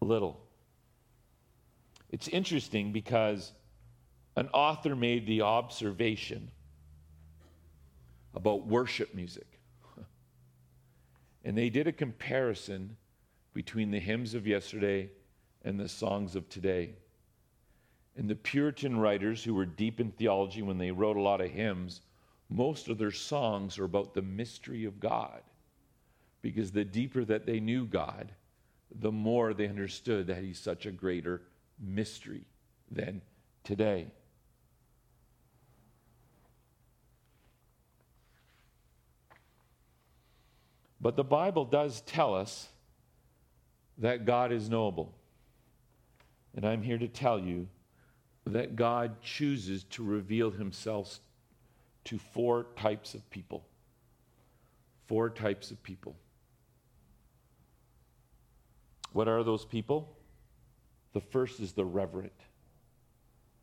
little. 0.01 0.39
It's 2.11 2.27
interesting 2.27 2.91
because 2.91 3.53
an 4.35 4.49
author 4.53 4.95
made 4.95 5.25
the 5.25 5.41
observation 5.41 6.51
about 8.35 8.67
worship 8.67 9.15
music. 9.15 9.47
And 11.45 11.57
they 11.57 11.69
did 11.69 11.87
a 11.87 11.91
comparison 11.91 12.95
between 13.53 13.89
the 13.89 13.99
hymns 13.99 14.33
of 14.35 14.45
yesterday 14.45 15.09
and 15.65 15.79
the 15.79 15.89
songs 15.89 16.35
of 16.35 16.47
today. 16.49 16.93
And 18.15 18.29
the 18.29 18.35
Puritan 18.35 18.99
writers 18.99 19.43
who 19.43 19.55
were 19.55 19.65
deep 19.65 19.99
in 19.99 20.11
theology 20.11 20.61
when 20.61 20.77
they 20.77 20.91
wrote 20.91 21.17
a 21.17 21.21
lot 21.21 21.41
of 21.41 21.49
hymns, 21.49 22.01
most 22.53 22.87
of 22.87 22.99
their 22.99 23.11
songs 23.11 23.79
are 23.79 23.83
about 23.83 24.13
the 24.13 24.21
mystery 24.21 24.85
of 24.85 24.99
God. 24.99 25.41
Because 26.43 26.71
the 26.71 26.85
deeper 26.85 27.25
that 27.25 27.47
they 27.47 27.59
knew 27.59 27.85
God, 27.85 28.31
the 28.93 29.11
more 29.11 29.55
they 29.55 29.67
understood 29.67 30.27
that 30.27 30.43
He's 30.43 30.59
such 30.59 30.85
a 30.85 30.91
greater 30.91 31.41
mystery 31.79 32.45
than 32.91 33.21
today. 33.63 34.05
But 41.01 41.15
the 41.15 41.23
Bible 41.23 41.65
does 41.65 42.01
tell 42.01 42.35
us 42.35 42.67
that 43.97 44.25
God 44.25 44.51
is 44.51 44.69
knowable. 44.69 45.11
And 46.55 46.65
I'm 46.65 46.83
here 46.83 46.99
to 46.99 47.07
tell 47.07 47.39
you 47.39 47.67
that 48.45 48.75
God 48.75 49.21
chooses 49.23 49.85
to 49.85 50.03
reveal 50.03 50.51
himself 50.51 51.19
to 52.05 52.17
four 52.17 52.67
types 52.75 53.13
of 53.13 53.29
people. 53.29 53.65
Four 55.07 55.29
types 55.29 55.71
of 55.71 55.81
people. 55.83 56.15
What 59.11 59.27
are 59.27 59.43
those 59.43 59.65
people? 59.65 60.17
The 61.13 61.21
first 61.21 61.59
is 61.59 61.73
the 61.73 61.85
reverent. 61.85 62.33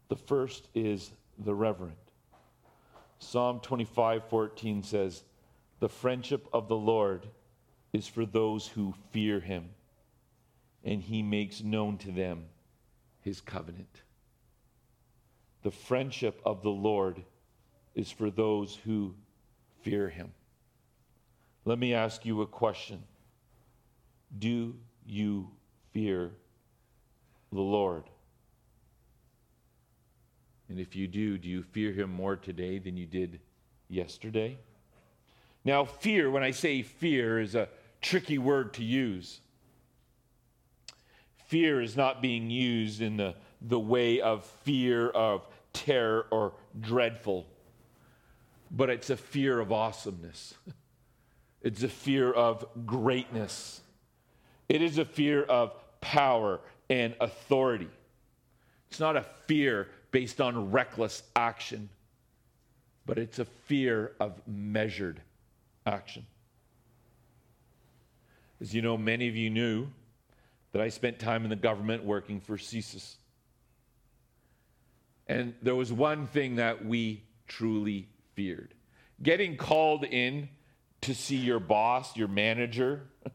The 0.09 0.17
first 0.17 0.69
is 0.75 1.11
the 1.39 1.55
reverent. 1.55 1.97
Psalm 3.19 3.61
25 3.61 4.25
14 4.29 4.83
says, 4.83 5.25
the 5.81 5.89
friendship 5.89 6.47
of 6.53 6.69
the 6.69 6.77
Lord 6.77 7.27
is 7.93 8.07
for 8.07 8.27
those 8.27 8.69
who 8.69 8.95
fear 9.11 9.41
him, 9.41 9.71
and 10.85 11.03
he 11.03 11.23
makes 11.23 11.63
known 11.63 11.97
to 11.99 12.13
them 12.13 12.45
his 13.23 13.41
covenant. 13.41 14.03
The 15.63 15.71
friendship 15.71 16.41
of 16.45 16.63
the 16.63 16.71
Lord 16.71 17.23
is 17.95 18.11
for 18.11 18.31
those 18.31 18.79
who 18.85 19.15
fear 19.83 20.09
him. 20.09 20.33
Let 21.65 21.79
me 21.79 21.95
ask 21.95 22.25
you 22.25 22.43
a 22.43 22.47
question 22.47 23.03
Do 24.39 24.75
you 25.07 25.51
fear 25.93 26.31
the 27.53 27.61
Lord? 27.61 28.05
And 30.69 30.79
if 30.79 30.95
you 30.95 31.09
do, 31.09 31.37
do 31.37 31.49
you 31.49 31.63
fear 31.63 31.93
him 31.93 32.11
more 32.11 32.37
today 32.37 32.79
than 32.79 32.97
you 32.97 33.05
did 33.05 33.41
yesterday? 33.89 34.57
Now, 35.65 35.85
fear, 35.85 36.31
when 36.31 36.45
I 36.45 36.53
say 36.53 36.83
fear, 36.83 37.41
is 37.41 37.57
a 37.57 37.69
tricky 38.01 38.39
word 38.39 38.73
to 38.75 38.85
use. 38.85 39.41
Fear 41.47 41.83
is 41.83 41.97
not 41.97 42.23
being 42.23 42.51
used 42.51 43.03
in 43.03 43.17
the, 43.17 43.35
the 43.61 43.81
way 43.81 44.21
of 44.21 44.45
fear 44.45 45.11
of 45.11 45.47
terror 45.73 46.27
or 46.31 46.53
dreadful, 46.79 47.47
but 48.71 48.91
it's 48.91 49.11
a 49.11 49.17
fear 49.17 49.61
of 49.61 49.73
awesomeness. 49.73 50.55
It's 51.63 51.83
a 51.83 51.89
fear 51.89 52.33
of 52.33 52.65
greatness. 52.87 53.83
It 54.71 54.81
is 54.81 54.97
a 54.97 55.05
fear 55.05 55.43
of 55.43 55.75
power 56.01 56.61
and 56.89 57.15
authority. 57.21 57.91
It's 58.89 58.99
not 58.99 59.17
a 59.17 59.27
fear 59.47 59.89
based 60.11 60.41
on 60.41 60.71
reckless 60.71 61.23
action, 61.37 61.91
but 63.05 63.19
it's 63.19 63.39
a 63.39 63.45
fear 63.45 64.13
of 64.21 64.41
measured 64.47 65.21
action. 65.85 66.25
As 68.61 68.75
you 68.75 68.81
know, 68.81 68.97
many 68.97 69.29
of 69.29 69.37
you 69.37 69.51
knew 69.51 69.87
that 70.73 70.81
I 70.81 70.89
spent 70.89 71.19
time 71.19 71.45
in 71.45 71.51
the 71.51 71.57
government 71.57 72.05
working 72.05 72.41
for 72.41 72.57
CSIS. 72.57 73.17
And 75.27 75.55
there 75.63 75.77
was 75.77 75.93
one 75.93 76.27
thing 76.27 76.57
that 76.57 76.85
we 76.85 77.23
truly 77.47 78.09
feared. 78.41 78.73
getting 79.23 79.55
called 79.55 80.03
in 80.03 80.49
to 81.03 81.15
see 81.15 81.37
your 81.37 81.61
boss, 81.61 82.17
your 82.17 82.27
manager, 82.27 83.03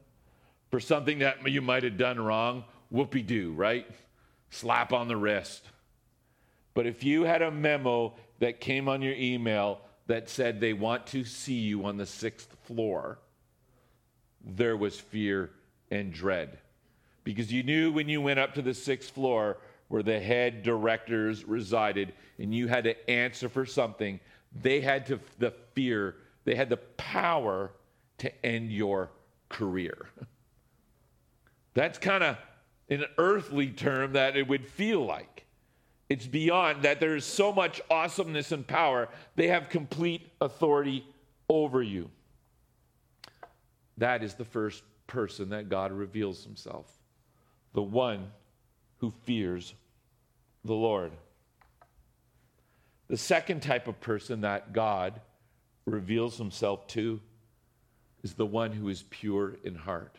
for 0.71 0.79
something 0.79 1.19
that 1.19 1.47
you 1.47 1.61
might 1.61 1.83
have 1.83 1.95
done 1.95 2.19
wrong, 2.19 2.63
whoopee 2.89 3.21
doo, 3.21 3.53
right? 3.53 3.85
Slap 4.49 4.93
on 4.93 5.07
the 5.07 5.15
wrist. 5.15 5.63
But 6.73 6.87
if 6.87 7.03
you 7.03 7.21
had 7.21 7.43
a 7.43 7.51
memo 7.51 8.15
that 8.39 8.59
came 8.59 8.89
on 8.89 9.03
your 9.03 9.13
email 9.13 9.79
that 10.07 10.27
said 10.27 10.59
they 10.59 10.73
want 10.73 11.05
to 11.07 11.23
see 11.23 11.59
you 11.59 11.85
on 11.85 11.97
the 11.97 12.07
sixth 12.07 12.51
floor, 12.63 13.19
there 14.43 14.75
was 14.75 14.99
fear 14.99 15.51
and 15.91 16.11
dread. 16.11 16.57
Because 17.23 17.53
you 17.53 17.61
knew 17.61 17.91
when 17.91 18.09
you 18.09 18.21
went 18.21 18.39
up 18.39 18.55
to 18.55 18.63
the 18.63 18.73
sixth 18.73 19.11
floor 19.11 19.57
where 19.87 20.01
the 20.01 20.19
head 20.19 20.63
directors 20.63 21.45
resided 21.45 22.11
and 22.39 22.53
you 22.53 22.67
had 22.67 22.85
to 22.85 23.09
answer 23.09 23.49
for 23.49 23.67
something, 23.67 24.19
they 24.61 24.81
had 24.81 25.05
to, 25.07 25.19
the 25.37 25.51
fear, 25.73 26.15
they 26.45 26.55
had 26.55 26.69
the 26.69 26.77
power 26.77 27.71
to 28.19 28.45
end 28.45 28.71
your 28.71 29.11
career. 29.49 30.07
That's 31.73 31.97
kind 31.97 32.23
of 32.23 32.37
an 32.89 33.05
earthly 33.17 33.69
term 33.69 34.13
that 34.13 34.37
it 34.37 34.47
would 34.47 34.65
feel 34.65 35.05
like. 35.05 35.45
It's 36.07 36.27
beyond 36.27 36.83
that 36.83 36.99
there 36.99 37.15
is 37.15 37.25
so 37.25 37.51
much 37.51 37.81
awesomeness 37.89 38.51
and 38.51 38.65
power, 38.65 39.09
they 39.35 39.47
have 39.47 39.69
complete 39.69 40.31
authority 40.39 41.05
over 41.49 41.81
you. 41.81 42.09
That 43.97 44.23
is 44.23 44.35
the 44.35 44.45
first 44.45 44.83
person 45.07 45.49
that 45.49 45.69
God 45.69 45.91
reveals 45.91 46.43
himself 46.43 46.91
the 47.73 47.81
one 47.81 48.31
who 48.99 49.11
fears 49.25 49.73
the 50.63 50.73
Lord. 50.73 51.11
The 53.07 53.17
second 53.17 53.61
type 53.61 53.87
of 53.87 54.01
person 54.01 54.41
that 54.41 54.73
God 54.73 55.21
reveals 55.85 56.37
himself 56.37 56.87
to 56.87 57.21
is 58.23 58.33
the 58.33 58.45
one 58.45 58.71
who 58.71 58.89
is 58.89 59.03
pure 59.09 59.55
in 59.63 59.75
heart. 59.75 60.17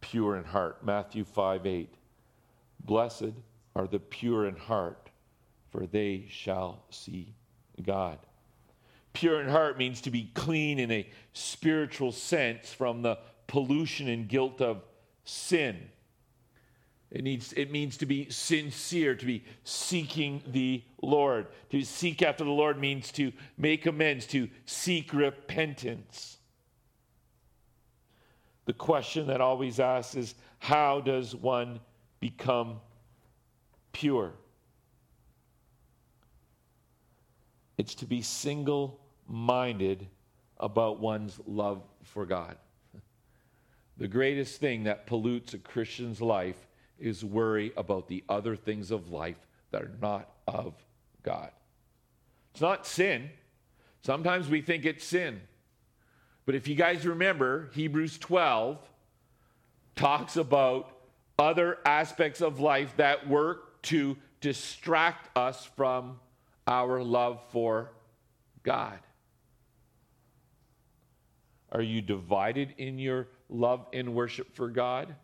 Pure 0.00 0.38
in 0.38 0.44
heart. 0.44 0.84
Matthew 0.84 1.24
5 1.24 1.66
8. 1.66 1.94
Blessed 2.82 3.32
are 3.76 3.86
the 3.86 3.98
pure 3.98 4.46
in 4.46 4.56
heart, 4.56 5.10
for 5.68 5.86
they 5.86 6.26
shall 6.30 6.84
see 6.88 7.34
God. 7.84 8.18
Pure 9.12 9.42
in 9.42 9.48
heart 9.48 9.76
means 9.76 10.00
to 10.00 10.10
be 10.10 10.30
clean 10.34 10.78
in 10.78 10.90
a 10.90 11.08
spiritual 11.32 12.12
sense 12.12 12.72
from 12.72 13.02
the 13.02 13.18
pollution 13.46 14.08
and 14.08 14.28
guilt 14.28 14.62
of 14.62 14.82
sin. 15.24 15.90
It, 17.10 17.24
needs, 17.24 17.52
it 17.54 17.72
means 17.72 17.96
to 17.98 18.06
be 18.06 18.30
sincere, 18.30 19.16
to 19.16 19.26
be 19.26 19.44
seeking 19.64 20.42
the 20.46 20.84
Lord. 21.02 21.48
To 21.70 21.82
seek 21.82 22.22
after 22.22 22.44
the 22.44 22.50
Lord 22.50 22.78
means 22.78 23.10
to 23.12 23.32
make 23.58 23.86
amends, 23.86 24.26
to 24.28 24.48
seek 24.64 25.12
repentance. 25.12 26.38
The 28.66 28.72
question 28.72 29.26
that 29.26 29.40
always 29.40 29.80
asks 29.80 30.14
is 30.14 30.34
how 30.60 31.00
does 31.00 31.34
one 31.34 31.80
become 32.20 32.80
pure? 33.92 34.32
It's 37.76 37.96
to 37.96 38.06
be 38.06 38.22
single 38.22 39.00
minded 39.26 40.06
about 40.58 41.00
one's 41.00 41.40
love 41.46 41.82
for 42.04 42.24
God. 42.24 42.56
The 43.96 44.06
greatest 44.06 44.60
thing 44.60 44.84
that 44.84 45.06
pollutes 45.06 45.54
a 45.54 45.58
Christian's 45.58 46.20
life 46.20 46.68
is 47.00 47.24
worry 47.24 47.72
about 47.76 48.08
the 48.08 48.22
other 48.28 48.56
things 48.56 48.90
of 48.90 49.10
life 49.10 49.36
that 49.70 49.82
are 49.82 49.92
not 50.00 50.28
of 50.46 50.74
God. 51.22 51.50
It's 52.52 52.60
not 52.60 52.86
sin. 52.86 53.30
Sometimes 54.02 54.48
we 54.48 54.60
think 54.60 54.84
it's 54.84 55.04
sin. 55.04 55.40
But 56.46 56.54
if 56.54 56.66
you 56.66 56.74
guys 56.74 57.06
remember, 57.06 57.70
Hebrews 57.74 58.18
12 58.18 58.78
talks 59.94 60.36
about 60.36 60.96
other 61.38 61.78
aspects 61.84 62.40
of 62.40 62.60
life 62.60 62.94
that 62.96 63.28
work 63.28 63.82
to 63.82 64.16
distract 64.40 65.36
us 65.36 65.64
from 65.76 66.18
our 66.66 67.02
love 67.02 67.40
for 67.50 67.92
God. 68.62 68.98
Are 71.72 71.82
you 71.82 72.02
divided 72.02 72.74
in 72.78 72.98
your 72.98 73.28
love 73.48 73.86
and 73.92 74.14
worship 74.14 74.54
for 74.54 74.68
God? 74.68 75.14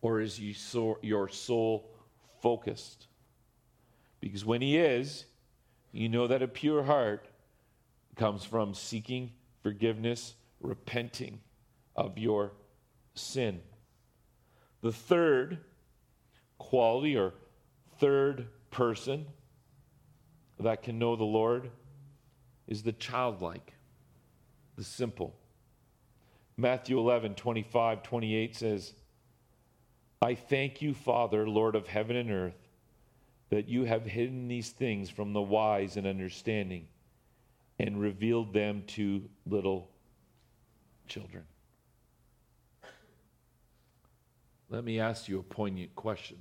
Or 0.00 0.20
is 0.20 0.40
your 0.40 1.28
soul 1.28 1.90
focused? 2.40 3.06
Because 4.20 4.44
when 4.44 4.62
He 4.62 4.76
is, 4.76 5.24
you 5.92 6.08
know 6.08 6.26
that 6.26 6.42
a 6.42 6.48
pure 6.48 6.82
heart 6.82 7.28
comes 8.16 8.44
from 8.44 8.74
seeking 8.74 9.32
forgiveness, 9.62 10.34
repenting 10.60 11.40
of 11.96 12.18
your 12.18 12.52
sin. 13.14 13.60
The 14.80 14.92
third 14.92 15.58
quality 16.58 17.16
or 17.16 17.34
third 17.98 18.46
person 18.70 19.26
that 20.60 20.82
can 20.82 20.98
know 20.98 21.16
the 21.16 21.24
Lord 21.24 21.70
is 22.66 22.82
the 22.82 22.92
childlike, 22.92 23.72
the 24.76 24.84
simple. 24.84 25.34
Matthew 26.56 26.98
11, 26.98 27.34
25, 27.34 28.02
28 28.02 28.56
says, 28.56 28.92
I 30.20 30.34
thank 30.34 30.82
you, 30.82 30.94
Father, 30.94 31.48
Lord 31.48 31.76
of 31.76 31.86
heaven 31.86 32.16
and 32.16 32.30
earth, 32.30 32.68
that 33.50 33.68
you 33.68 33.84
have 33.84 34.04
hidden 34.04 34.48
these 34.48 34.70
things 34.70 35.08
from 35.08 35.32
the 35.32 35.40
wise 35.40 35.96
and 35.96 36.06
understanding 36.06 36.88
and 37.78 38.00
revealed 38.00 38.52
them 38.52 38.82
to 38.88 39.28
little 39.46 39.90
children. 41.06 41.44
Let 44.68 44.84
me 44.84 45.00
ask 45.00 45.28
you 45.28 45.38
a 45.38 45.42
poignant 45.42 45.94
question. 45.94 46.38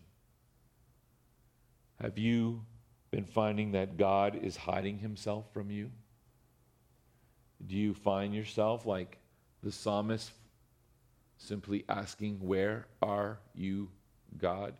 Have 2.01 2.17
you 2.17 2.63
been 3.11 3.25
finding 3.25 3.71
that 3.71 3.97
God 3.97 4.35
is 4.43 4.57
hiding 4.57 4.97
himself 4.97 5.45
from 5.53 5.71
you? 5.71 5.91
Do 7.65 7.75
you 7.75 7.93
find 7.93 8.35
yourself 8.35 8.85
like 8.85 9.17
the 9.63 9.71
psalmist 9.71 10.31
simply 11.37 11.85
asking, 11.87 12.39
Where 12.39 12.87
are 13.01 13.39
you, 13.53 13.89
God? 14.37 14.73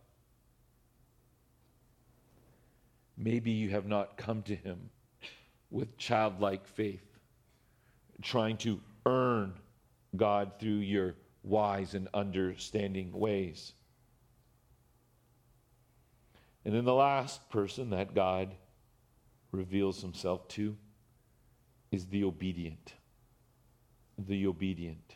Maybe 3.18 3.52
you 3.52 3.70
have 3.70 3.88
not 3.88 4.18
come 4.18 4.44
to 4.44 4.56
him 4.56 4.90
with 5.72 5.98
childlike 5.98 6.68
faith, 6.68 7.06
trying 8.22 8.58
to 8.58 8.80
earn 9.06 9.54
God 10.16 10.52
through 10.60 10.80
your 10.80 11.16
wise 11.44 11.94
and 11.94 12.08
understanding 12.14 13.12
ways. 13.12 13.74
And 16.66 16.76
then 16.76 16.86
the 16.86 16.94
last 16.94 17.50
person 17.50 17.92
that 17.92 18.14
God 18.14 18.54
reveals 19.52 20.02
himself 20.02 20.48
to 20.50 20.76
is 21.92 22.06
the 22.08 22.24
obedient. 22.26 22.94
The 24.18 24.48
obedient. 24.48 25.16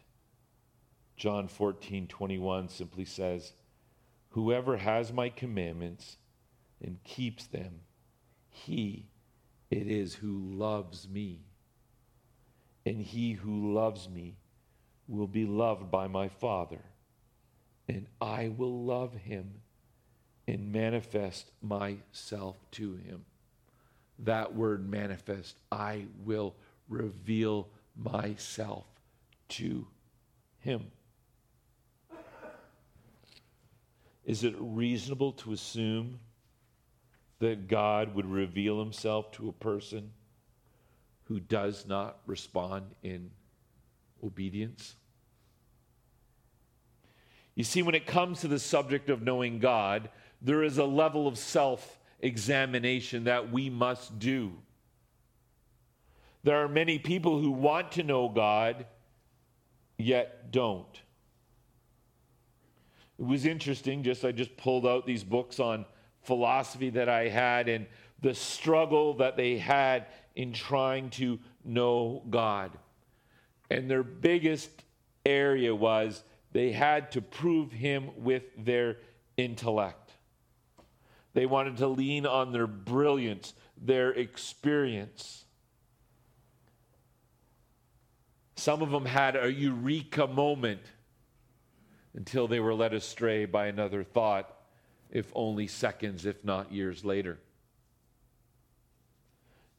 John 1.21 1.47
14, 1.47 2.07
21 2.07 2.67
simply 2.69 3.05
says, 3.05 3.53
Whoever 4.29 4.77
has 4.77 5.13
my 5.13 5.29
commandments 5.29 6.17
and 6.83 6.97
keeps 7.03 7.45
them, 7.45 7.81
he 8.49 9.05
it 9.69 9.85
is 9.85 10.15
who 10.15 10.39
loves 10.39 11.07
me. 11.07 11.41
And 12.87 12.99
he 12.99 13.33
who 13.33 13.71
loves 13.71 14.09
me 14.09 14.37
will 15.07 15.27
be 15.27 15.45
loved 15.45 15.91
by 15.91 16.07
my 16.07 16.27
Father, 16.27 16.81
and 17.87 18.07
I 18.19 18.47
will 18.57 18.83
love 18.83 19.13
him 19.13 19.61
and 20.47 20.71
manifest 20.71 21.51
myself 21.61 22.57
to 22.71 22.95
him. 22.95 23.25
That 24.17 24.55
word 24.55 24.89
manifest, 24.89 25.59
I 25.71 26.05
will 26.25 26.55
reveal 26.89 27.67
myself 27.95 28.87
to 29.49 29.85
him. 30.57 30.85
Is 34.25 34.43
it 34.43 34.55
reasonable 34.57 35.33
to 35.33 35.53
assume 35.53 36.19
that 37.39 37.67
God 37.67 38.13
would 38.15 38.25
reveal 38.25 38.79
himself 38.79 39.31
to 39.33 39.49
a 39.49 39.53
person 39.53 40.11
who 41.23 41.39
does 41.39 41.87
not 41.87 42.19
respond 42.25 42.85
in 43.01 43.31
obedience? 44.23 44.95
You 47.55 47.63
see, 47.63 47.81
when 47.81 47.95
it 47.95 48.05
comes 48.05 48.41
to 48.41 48.47
the 48.47 48.59
subject 48.59 49.09
of 49.09 49.21
knowing 49.21 49.59
God, 49.59 50.09
there 50.41 50.63
is 50.63 50.77
a 50.77 50.85
level 50.85 51.27
of 51.27 51.37
self 51.37 51.99
examination 52.19 53.25
that 53.25 53.51
we 53.51 53.69
must 53.69 54.19
do. 54.19 54.53
There 56.43 56.63
are 56.63 56.67
many 56.67 56.97
people 56.97 57.39
who 57.39 57.51
want 57.51 57.91
to 57.93 58.03
know 58.03 58.29
God, 58.29 58.85
yet 59.97 60.51
don't. 60.51 61.01
It 63.21 63.27
was 63.27 63.45
interesting, 63.45 64.01
just 64.01 64.25
I 64.25 64.31
just 64.31 64.57
pulled 64.57 64.87
out 64.87 65.05
these 65.05 65.23
books 65.23 65.59
on 65.59 65.85
philosophy 66.23 66.89
that 66.89 67.07
I 67.07 67.27
had 67.27 67.69
and 67.69 67.85
the 68.19 68.33
struggle 68.33 69.13
that 69.17 69.37
they 69.37 69.59
had 69.59 70.07
in 70.35 70.53
trying 70.53 71.11
to 71.11 71.37
know 71.63 72.23
God. 72.31 72.71
And 73.69 73.91
their 73.91 74.01
biggest 74.01 74.71
area 75.23 75.73
was 75.75 76.23
they 76.51 76.71
had 76.71 77.11
to 77.11 77.21
prove 77.21 77.71
him 77.71 78.09
with 78.17 78.41
their 78.57 78.97
intellect. 79.37 80.13
They 81.35 81.45
wanted 81.45 81.77
to 81.77 81.87
lean 81.89 82.25
on 82.25 82.51
their 82.51 82.65
brilliance, 82.65 83.53
their 83.79 84.09
experience. 84.13 85.45
Some 88.55 88.81
of 88.81 88.89
them 88.89 89.05
had 89.05 89.35
a 89.35 89.53
eureka 89.53 90.25
moment 90.25 90.81
until 92.15 92.47
they 92.47 92.59
were 92.59 92.73
led 92.73 92.93
astray 92.93 93.45
by 93.45 93.67
another 93.67 94.03
thought, 94.03 94.53
if 95.09 95.31
only 95.35 95.67
seconds, 95.67 96.25
if 96.25 96.43
not 96.43 96.71
years 96.71 97.03
later. 97.05 97.37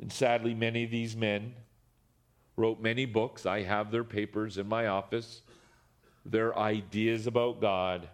And 0.01 0.13
sadly, 0.13 0.55
many 0.55 0.85
of 0.85 0.91
these 0.91 1.17
men 1.17 1.55
wrote 2.57 2.81
many 2.81 3.07
books. 3.07 3.47
I 3.47 3.63
have 3.63 3.91
their 3.91 4.05
papers 4.05 4.59
in 4.59 4.69
my 4.69 4.89
office, 4.89 5.43
their 6.25 6.59
ideas 6.59 7.27
about 7.27 7.61
God, 7.61 8.09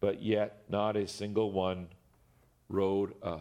but 0.00 0.22
yet 0.22 0.64
not 0.68 0.96
a 0.96 1.06
single 1.06 1.52
one 1.52 1.88
wrote 2.68 3.16
a, 3.22 3.38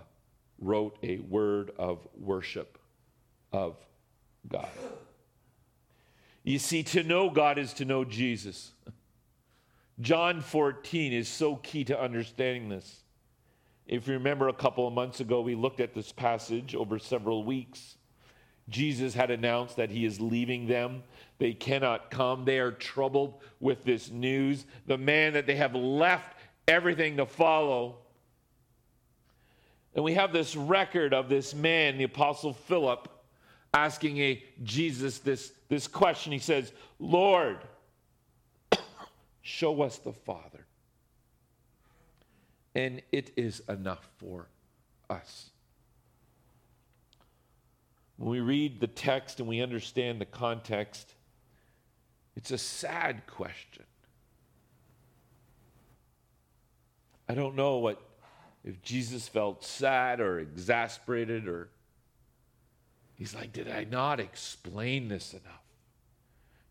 wrote 0.59 0.97
a 1.03 1.17
word 1.19 1.71
of 1.77 2.07
worship 2.19 2.77
of 3.51 3.75
God. 4.47 4.69
You 6.43 6.59
see, 6.59 6.83
to 6.83 7.03
know 7.03 7.29
God 7.29 7.57
is 7.57 7.73
to 7.73 7.85
know 7.85 8.03
Jesus. 8.03 8.71
John 10.01 10.41
14 10.41 11.13
is 11.13 11.27
so 11.27 11.57
key 11.57 11.83
to 11.85 12.01
understanding 12.01 12.69
this. 12.69 13.03
If 13.85 14.07
you 14.07 14.13
remember 14.13 14.47
a 14.47 14.53
couple 14.53 14.87
of 14.87 14.93
months 14.93 15.19
ago, 15.19 15.41
we 15.41 15.53
looked 15.53 15.79
at 15.79 15.93
this 15.93 16.11
passage 16.11 16.75
over 16.75 16.97
several 16.97 17.43
weeks. 17.43 17.97
Jesus 18.69 19.13
had 19.13 19.31
announced 19.31 19.75
that 19.75 19.91
he 19.91 20.05
is 20.05 20.19
leaving 20.19 20.65
them. 20.65 21.03
They 21.39 21.53
cannot 21.53 22.09
come. 22.09 22.45
They 22.45 22.59
are 22.59 22.71
troubled 22.71 23.41
with 23.59 23.83
this 23.83 24.09
news. 24.09 24.65
The 24.87 24.97
man 24.97 25.33
that 25.33 25.45
they 25.45 25.55
have 25.55 25.75
left 25.75 26.37
everything 26.67 27.17
to 27.17 27.25
follow. 27.25 27.97
And 29.93 30.03
we 30.03 30.13
have 30.13 30.31
this 30.31 30.55
record 30.55 31.13
of 31.13 31.27
this 31.27 31.53
man, 31.53 31.97
the 31.97 32.05
Apostle 32.05 32.53
Philip, 32.53 33.09
asking 33.73 34.17
a 34.19 34.41
Jesus 34.63 35.19
this, 35.19 35.51
this 35.67 35.87
question. 35.87 36.31
He 36.31 36.39
says, 36.39 36.71
Lord, 36.97 37.57
show 39.41 39.81
us 39.81 39.97
the 39.97 40.13
Father. 40.13 40.65
And 42.73 43.01
it 43.11 43.31
is 43.35 43.61
enough 43.67 44.07
for 44.17 44.47
us. 45.09 45.49
When 48.17 48.29
we 48.29 48.39
read 48.39 48.79
the 48.79 48.87
text 48.87 49.39
and 49.39 49.49
we 49.49 49.61
understand 49.61 50.21
the 50.21 50.25
context, 50.25 51.13
it's 52.35 52.51
a 52.51 52.57
sad 52.57 53.25
question. 53.27 53.83
I 57.27 57.33
don't 57.33 57.55
know 57.55 57.77
what 57.77 58.01
if 58.63 58.81
Jesus 58.81 59.27
felt 59.27 59.63
sad 59.63 60.19
or 60.19 60.39
exasperated 60.39 61.47
or 61.47 61.69
he's 63.15 63.33
like, 63.33 63.53
Did 63.53 63.69
I 63.69 63.85
not 63.85 64.19
explain 64.19 65.07
this 65.07 65.33
enough? 65.33 65.63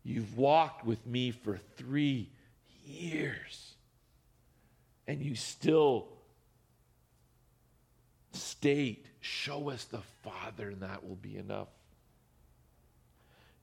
You've 0.03 0.37
walked 0.37 0.85
with 0.85 1.05
me 1.05 1.31
for 1.31 1.57
three 1.57 2.29
years 2.85 3.73
and 5.07 5.21
you 5.21 5.35
still 5.35 6.07
state, 8.33 9.05
Show 9.23 9.69
us 9.69 9.83
the 9.85 10.01
Father, 10.23 10.69
and 10.69 10.81
that 10.81 11.07
will 11.07 11.15
be 11.15 11.37
enough. 11.37 11.67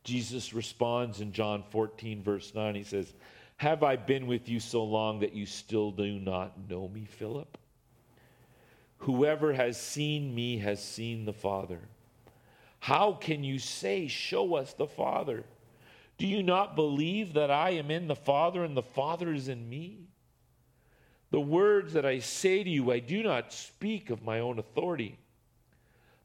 Jesus 0.05 0.55
responds 0.55 1.21
in 1.21 1.33
John 1.33 1.65
14, 1.71 2.23
verse 2.23 2.55
9. 2.55 2.77
He 2.77 2.85
says, 2.85 3.13
Have 3.57 3.83
I 3.83 3.97
been 3.97 4.29
with 4.29 4.49
you 4.49 4.61
so 4.61 4.85
long 4.85 5.21
that 5.21 5.35
you 5.35 5.47
still 5.47 5.91
do 5.91 6.21
not 6.21 6.71
know 6.71 6.87
me, 6.89 7.07
Philip? 7.07 7.59
Whoever 8.99 9.53
has 9.53 9.81
seen 9.81 10.33
me 10.33 10.59
has 10.59 10.83
seen 10.83 11.25
the 11.25 11.33
Father. 11.33 11.81
How 12.79 13.13
can 13.13 13.43
you 13.43 13.59
say, 13.59 14.07
Show 14.07 14.55
us 14.55 14.75
the 14.75 14.87
Father? 14.87 15.45
Do 16.19 16.27
you 16.27 16.43
not 16.43 16.75
believe 16.75 17.35
that 17.35 17.51
I 17.51 17.71
am 17.71 17.91
in 17.91 18.09
the 18.09 18.17
Father 18.17 18.65
and 18.65 18.77
the 18.77 18.83
Father 18.83 19.33
is 19.33 19.49
in 19.49 19.69
me? 19.69 20.09
The 21.31 21.41
words 21.41 21.93
that 21.93 22.05
I 22.05 22.19
say 22.19 22.65
to 22.65 22.71
you, 22.71 22.91
I 22.91 22.99
do 22.99 23.23
not 23.23 23.53
speak 23.53 24.11
of 24.11 24.25
my 24.25 24.41
own 24.41 24.59
authority, 24.59 25.19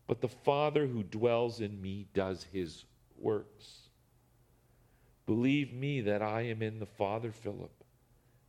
but 0.07 0.21
the 0.21 0.29
Father 0.29 0.87
who 0.87 1.03
dwells 1.03 1.59
in 1.59 1.79
me 1.79 2.07
does 2.13 2.45
his 2.51 2.85
works. 3.17 3.89
Believe 5.25 5.73
me 5.73 6.01
that 6.01 6.21
I 6.21 6.41
am 6.41 6.61
in 6.61 6.79
the 6.79 6.85
Father, 6.85 7.31
Philip, 7.31 7.71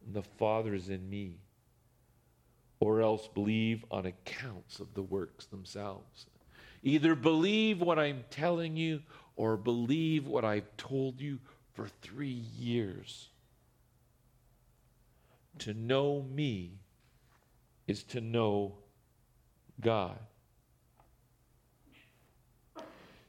and 0.04 0.14
the 0.14 0.22
Father 0.22 0.74
is 0.74 0.88
in 0.88 1.08
me. 1.08 1.36
Or 2.80 3.00
else 3.00 3.28
believe 3.28 3.84
on 3.90 4.06
accounts 4.06 4.80
of 4.80 4.94
the 4.94 5.02
works 5.02 5.46
themselves. 5.46 6.26
Either 6.82 7.14
believe 7.14 7.80
what 7.80 7.98
I'm 7.98 8.24
telling 8.30 8.76
you 8.76 9.00
or 9.36 9.56
believe 9.56 10.26
what 10.26 10.44
I've 10.44 10.76
told 10.76 11.20
you 11.20 11.38
for 11.72 11.88
three 12.02 12.28
years. 12.28 13.28
To 15.60 15.74
know 15.74 16.22
me 16.22 16.78
is 17.86 18.02
to 18.04 18.20
know 18.20 18.74
God. 19.80 20.18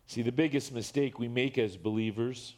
See, 0.07 0.21
the 0.21 0.31
biggest 0.31 0.71
mistake 0.71 1.17
we 1.19 1.27
make 1.27 1.57
as 1.57 1.77
believers, 1.77 2.55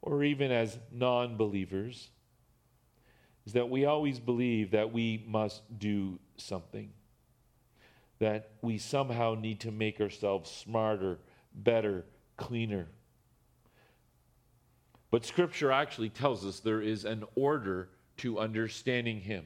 or 0.00 0.22
even 0.22 0.52
as 0.52 0.78
non 0.92 1.36
believers, 1.36 2.10
is 3.46 3.52
that 3.54 3.68
we 3.68 3.84
always 3.84 4.20
believe 4.20 4.70
that 4.70 4.92
we 4.92 5.24
must 5.26 5.62
do 5.78 6.18
something, 6.36 6.90
that 8.20 8.50
we 8.62 8.78
somehow 8.78 9.34
need 9.34 9.60
to 9.60 9.72
make 9.72 10.00
ourselves 10.00 10.50
smarter, 10.50 11.18
better, 11.52 12.04
cleaner. 12.40 12.88
But 15.10 15.24
Scripture 15.24 15.70
actually 15.70 16.08
tells 16.08 16.44
us 16.44 16.58
there 16.58 16.80
is 16.80 17.04
an 17.04 17.24
order 17.36 17.90
to 18.16 18.40
understanding 18.40 19.20
Him. 19.20 19.44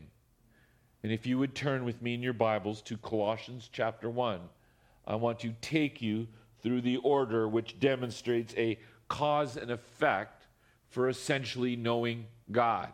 And 1.03 1.13
if 1.13 1.27
you 1.27 1.39
would 1.39 1.55
turn 1.55 1.85
with 1.85 2.01
me 2.01 2.15
in 2.15 2.23
your 2.23 2.33
Bibles 2.33 2.81
to 2.83 2.97
Colossians 2.97 3.69
chapter 3.71 4.09
1, 4.09 4.41
I 5.07 5.17
want 5.17 5.41
to 5.41 5.55
take 5.61 6.01
you 6.01 6.29
through 6.63 6.81
the 6.81 6.97
order 6.99 7.47
which 7.49 7.79
demonstrates 7.79 8.55
a 8.57 8.79
cause 9.09 9.57
and 9.57 9.71
effect 9.71 10.47
for 10.89 11.09
essentially 11.09 11.77
knowing 11.77 12.27
God. 12.51 12.93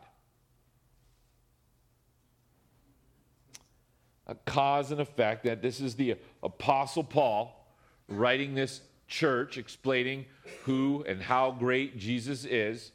A 4.27 4.35
cause 4.35 4.91
and 4.91 5.01
effect 5.01 5.45
that 5.45 5.61
this 5.61 5.81
is 5.81 5.95
the 5.95 6.17
Apostle 6.43 7.05
Paul 7.05 7.61
writing 8.09 8.55
this 8.55 8.81
church 9.11 9.59
explaining 9.59 10.25
who 10.65 11.05
and 11.07 11.21
how 11.21 11.51
great 11.51 11.99
Jesus 11.99 12.45
is. 12.45 12.93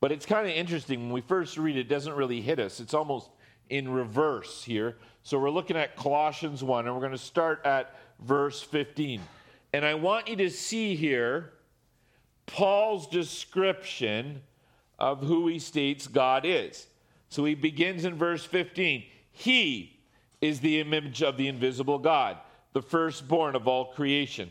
But 0.00 0.12
it's 0.12 0.26
kind 0.26 0.46
of 0.46 0.52
interesting. 0.52 1.00
When 1.00 1.12
we 1.12 1.22
first 1.22 1.58
read 1.58 1.76
it, 1.76 1.80
it 1.80 1.88
doesn't 1.88 2.14
really 2.14 2.40
hit 2.40 2.60
us. 2.60 2.78
It's 2.78 2.94
almost 2.94 3.30
in 3.68 3.90
reverse 3.90 4.62
here. 4.62 4.96
So 5.24 5.38
we're 5.38 5.50
looking 5.50 5.76
at 5.76 5.96
Colossians 5.96 6.62
1, 6.62 6.86
and 6.86 6.94
we're 6.94 7.00
going 7.00 7.12
to 7.12 7.18
start 7.18 7.64
at 7.64 7.96
verse 8.20 8.62
15. 8.62 9.20
And 9.72 9.84
I 9.84 9.94
want 9.94 10.28
you 10.28 10.36
to 10.36 10.50
see 10.50 10.94
here 10.94 11.52
Paul's 12.46 13.06
description 13.08 14.42
of 14.98 15.22
who 15.22 15.48
he 15.48 15.58
states 15.58 16.06
God 16.06 16.44
is. 16.44 16.86
So 17.28 17.44
he 17.44 17.54
begins 17.54 18.04
in 18.04 18.14
verse 18.14 18.44
15 18.44 19.04
He 19.32 19.98
is 20.40 20.60
the 20.60 20.80
image 20.80 21.22
of 21.22 21.36
the 21.36 21.48
invisible 21.48 21.98
God, 21.98 22.38
the 22.72 22.82
firstborn 22.82 23.56
of 23.56 23.66
all 23.66 23.86
creation. 23.86 24.50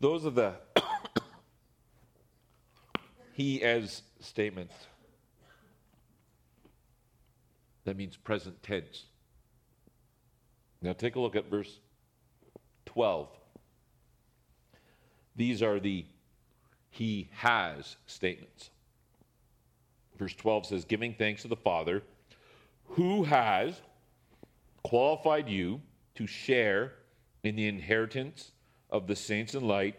Those 0.00 0.24
are 0.24 0.30
the 0.30 0.54
he 3.32 3.62
as 3.62 4.02
statements. 4.20 4.74
That 7.84 7.96
means 7.96 8.16
present 8.16 8.62
tense. 8.62 9.04
Now 10.82 10.94
take 10.94 11.16
a 11.16 11.20
look 11.20 11.36
at 11.36 11.50
verse 11.50 11.78
12. 12.86 13.28
These 15.36 15.62
are 15.62 15.78
the 15.78 16.06
he 16.90 17.28
has 17.32 17.96
statements. 18.06 18.70
Verse 20.18 20.34
12 20.34 20.66
says, 20.66 20.84
Giving 20.84 21.14
thanks 21.14 21.42
to 21.42 21.48
the 21.48 21.56
Father 21.56 22.02
who 22.88 23.24
has 23.24 23.80
qualified 24.82 25.48
you 25.48 25.80
to 26.14 26.26
share 26.26 26.94
in 27.44 27.56
the 27.56 27.66
inheritance 27.66 28.52
of 28.90 29.06
the 29.06 29.16
saints 29.16 29.54
in 29.54 29.66
light. 29.66 29.96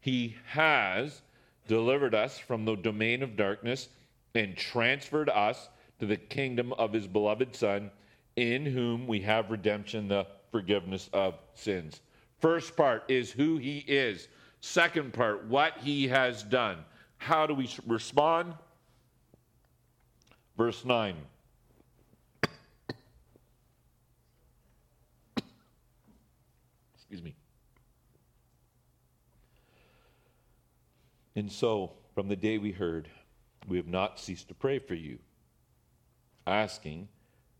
He 0.00 0.36
has 0.46 1.22
delivered 1.66 2.14
us 2.14 2.38
from 2.38 2.64
the 2.64 2.76
domain 2.76 3.22
of 3.22 3.36
darkness 3.36 3.88
and 4.34 4.56
transferred 4.56 5.28
us 5.28 5.68
to 5.98 6.06
the 6.06 6.16
kingdom 6.16 6.72
of 6.74 6.92
his 6.92 7.06
beloved 7.06 7.54
Son, 7.56 7.90
in 8.36 8.66
whom 8.66 9.06
we 9.06 9.20
have 9.20 9.50
redemption, 9.50 10.08
the 10.08 10.26
forgiveness 10.50 11.08
of 11.12 11.38
sins. 11.54 12.00
First 12.38 12.76
part 12.76 13.04
is 13.08 13.30
who 13.30 13.56
he 13.56 13.78
is. 13.88 14.28
Second 14.60 15.12
part, 15.12 15.44
what 15.46 15.78
he 15.78 16.08
has 16.08 16.42
done. 16.42 16.78
How 17.18 17.46
do 17.46 17.54
we 17.54 17.68
respond? 17.86 18.54
Verse 20.56 20.84
9. 20.84 21.16
Excuse 26.96 27.22
me. 27.22 27.34
And 31.36 31.52
so, 31.52 31.92
from 32.14 32.28
the 32.28 32.34
day 32.34 32.56
we 32.56 32.72
heard, 32.72 33.10
we 33.68 33.76
have 33.76 33.86
not 33.86 34.18
ceased 34.18 34.48
to 34.48 34.54
pray 34.54 34.78
for 34.78 34.94
you, 34.94 35.18
asking 36.46 37.08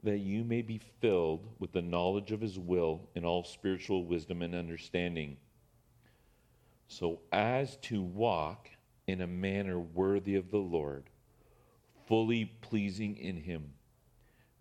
that 0.03 0.18
you 0.18 0.45
may 0.45 0.62
be 0.62 0.81
filled 1.01 1.47
with 1.59 1.72
the 1.72 1.83
knowledge 1.83 2.33
of 2.33 2.41
his 2.41 2.59
will 2.59 3.11
in 3.14 3.27
all 3.27 3.45
spiritual 3.45 4.07
wisdom 4.07 4.41
and 4.41 4.55
understanding, 4.55 5.37
so 6.89 7.20
as 7.33 7.77
to 7.79 8.01
walk 8.01 8.70
in 9.07 9.20
a 9.20 9.27
manner 9.27 9.79
worthy 9.79 10.37
of 10.37 10.51
the 10.51 10.57
Lord, 10.57 11.11
fully 12.07 12.47
pleasing 12.47 13.18
in 13.18 13.37
him, 13.37 13.74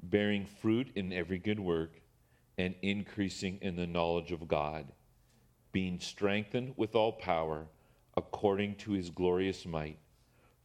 bearing 0.03 0.45
fruit 0.45 0.91
in 0.95 1.13
every 1.13 1.39
good 1.39 1.59
work, 1.59 2.01
and 2.57 2.75
increasing 2.81 3.59
in 3.61 3.77
the 3.77 3.87
knowledge 3.87 4.33
of 4.33 4.47
God, 4.47 4.91
being 5.71 5.99
strengthened 6.01 6.73
with 6.75 6.95
all 6.95 7.13
power 7.13 7.67
according 8.17 8.75
to 8.75 8.91
his 8.91 9.09
glorious 9.09 9.65
might, 9.65 9.99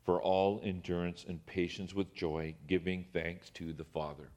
for 0.05 0.23
all 0.23 0.61
endurance 0.65 1.25
and 1.29 1.45
patience 1.47 1.95
with 1.95 2.15
joy, 2.15 2.55
giving 2.67 3.05
thanks 3.13 3.51
to 3.51 3.73
the 3.73 3.85
Father. 3.85 4.31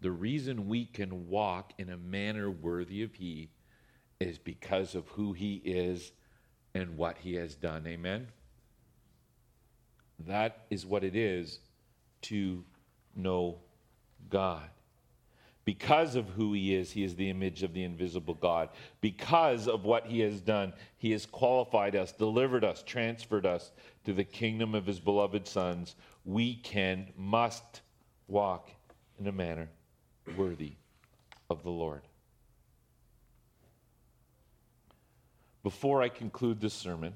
The 0.00 0.10
reason 0.10 0.68
we 0.68 0.86
can 0.86 1.28
walk 1.28 1.72
in 1.78 1.90
a 1.90 1.96
manner 1.96 2.50
worthy 2.50 3.02
of 3.02 3.14
He 3.14 3.50
is 4.18 4.38
because 4.38 4.94
of 4.94 5.08
who 5.08 5.32
He 5.32 5.56
is 5.64 6.12
and 6.74 6.96
what 6.96 7.18
He 7.18 7.34
has 7.34 7.54
done. 7.54 7.86
Amen? 7.86 8.28
That 10.26 10.66
is 10.70 10.86
what 10.86 11.04
it 11.04 11.16
is 11.16 11.60
to 12.22 12.64
know 13.14 13.58
God. 14.28 14.68
Because 15.64 16.16
of 16.16 16.28
who 16.30 16.52
he 16.52 16.74
is, 16.74 16.90
he 16.90 17.04
is 17.04 17.14
the 17.14 17.28
image 17.28 17.62
of 17.62 17.74
the 17.74 17.84
invisible 17.84 18.34
God. 18.34 18.70
Because 19.00 19.68
of 19.68 19.84
what 19.84 20.06
he 20.06 20.20
has 20.20 20.40
done, 20.40 20.72
he 20.96 21.12
has 21.12 21.26
qualified 21.26 21.94
us, 21.94 22.12
delivered 22.12 22.64
us, 22.64 22.82
transferred 22.82 23.46
us 23.46 23.70
to 24.04 24.12
the 24.12 24.24
kingdom 24.24 24.74
of 24.74 24.86
his 24.86 24.98
beloved 24.98 25.46
sons. 25.46 25.96
We 26.24 26.56
can, 26.56 27.08
must 27.16 27.82
walk 28.26 28.70
in 29.18 29.26
a 29.26 29.32
manner 29.32 29.68
worthy 30.36 30.72
of 31.50 31.62
the 31.62 31.70
Lord. 31.70 32.02
Before 35.62 36.02
I 36.02 36.08
conclude 36.08 36.60
this 36.60 36.72
sermon, 36.72 37.12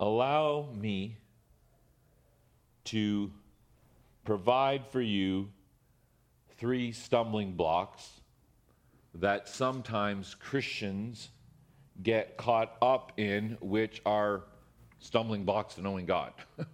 allow 0.00 0.68
me 0.74 1.16
to 2.84 3.30
provide 4.24 4.84
for 4.86 5.00
you 5.00 5.48
three 6.62 6.92
stumbling 6.92 7.54
blocks 7.54 8.08
that 9.16 9.48
sometimes 9.48 10.36
Christians 10.36 11.30
get 12.04 12.36
caught 12.36 12.76
up 12.80 13.10
in, 13.16 13.58
which 13.60 14.00
are 14.06 14.44
stumbling 15.00 15.42
blocks 15.42 15.74
to 15.74 15.82
knowing 15.82 16.06
God, 16.06 16.32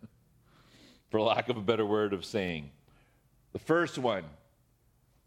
for 1.11 1.23
lack 1.23 1.49
of 1.49 1.57
a 1.57 1.63
better 1.63 1.87
word 1.87 2.13
of 2.13 2.27
saying. 2.27 2.71
The 3.55 3.59
first 3.59 3.97
one 3.97 4.25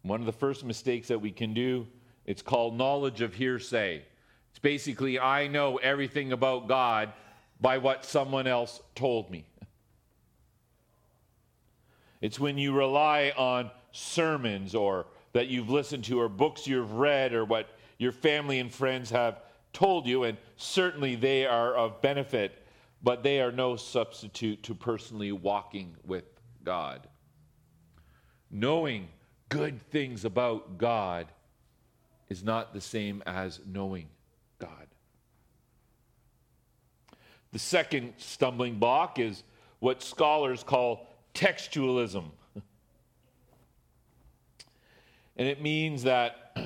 one 0.04 0.20
of 0.20 0.28
the 0.28 0.32
first 0.32 0.64
mistakes 0.64 1.08
that 1.08 1.20
we 1.20 1.32
can 1.32 1.56
do, 1.56 1.88
it's 2.28 2.44
called 2.44 2.78
knowledge 2.78 3.22
of 3.22 3.34
hearsay. 3.34 4.04
It's 4.52 4.60
basically, 4.60 5.20
I 5.20 5.48
know 5.48 5.78
everything 5.78 6.34
about 6.34 6.68
God 6.68 7.14
by 7.60 7.80
what 7.80 8.06
someone 8.06 8.46
else 8.46 8.80
told 8.94 9.32
me. 9.32 9.44
It's 12.22 12.40
when 12.40 12.60
you 12.60 12.74
rely 12.74 13.34
on 13.36 13.72
sermons 13.92 14.76
or 14.76 15.06
that 15.34 15.48
you've 15.48 15.70
listened 15.70 16.04
to 16.06 16.20
or 16.20 16.30
books 16.30 16.68
you've 16.68 16.94
read 16.94 17.34
or 17.34 17.46
what 17.46 17.70
your 17.98 18.12
family 18.12 18.60
and 18.60 18.74
friends 18.74 19.10
have 19.10 19.42
told 19.74 20.06
you, 20.06 20.24
and 20.24 20.38
certainly 20.58 21.16
they 21.16 21.46
are 21.46 21.76
of 21.76 22.02
benefit, 22.02 22.66
but 23.04 23.24
they 23.24 23.40
are 23.42 23.52
no 23.52 23.76
substitute 23.76 24.62
to 24.64 24.76
personally 24.76 25.32
walking 25.32 25.96
with 26.06 26.26
God. 26.64 27.08
Knowing 28.50 29.08
good 29.50 29.82
things 29.90 30.26
about 30.26 30.78
God 30.78 31.28
is 32.30 32.44
not 32.44 32.74
the 32.74 32.82
same 32.82 33.22
as 33.26 33.60
knowing 33.66 34.08
God. 34.60 34.88
The 37.52 37.60
second 37.60 38.14
stumbling 38.18 38.76
block 38.80 39.20
is 39.20 39.44
what 39.80 40.02
scholars 40.02 40.64
call 40.64 41.08
textualism. 41.34 42.26
And 45.38 45.48
it 45.48 45.62
means 45.62 46.04
that 46.04 46.58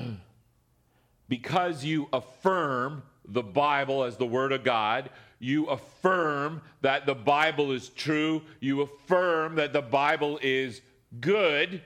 because 1.29 1.83
you 1.83 2.07
affirm 2.11 3.03
the 3.27 3.43
Bible 3.43 4.03
as 4.03 4.17
the 4.17 4.25
Word 4.25 4.51
of 4.51 4.63
God, 4.63 5.09
you 5.39 5.65
affirm 5.67 6.61
that 6.81 7.05
the 7.05 7.15
Bible 7.15 7.71
is 7.71 7.89
true, 7.89 8.41
you 8.59 8.81
affirm 8.81 9.55
that 9.55 9.73
the 9.73 9.81
Bible 9.81 10.39
is 10.41 10.81
good, 11.19 11.81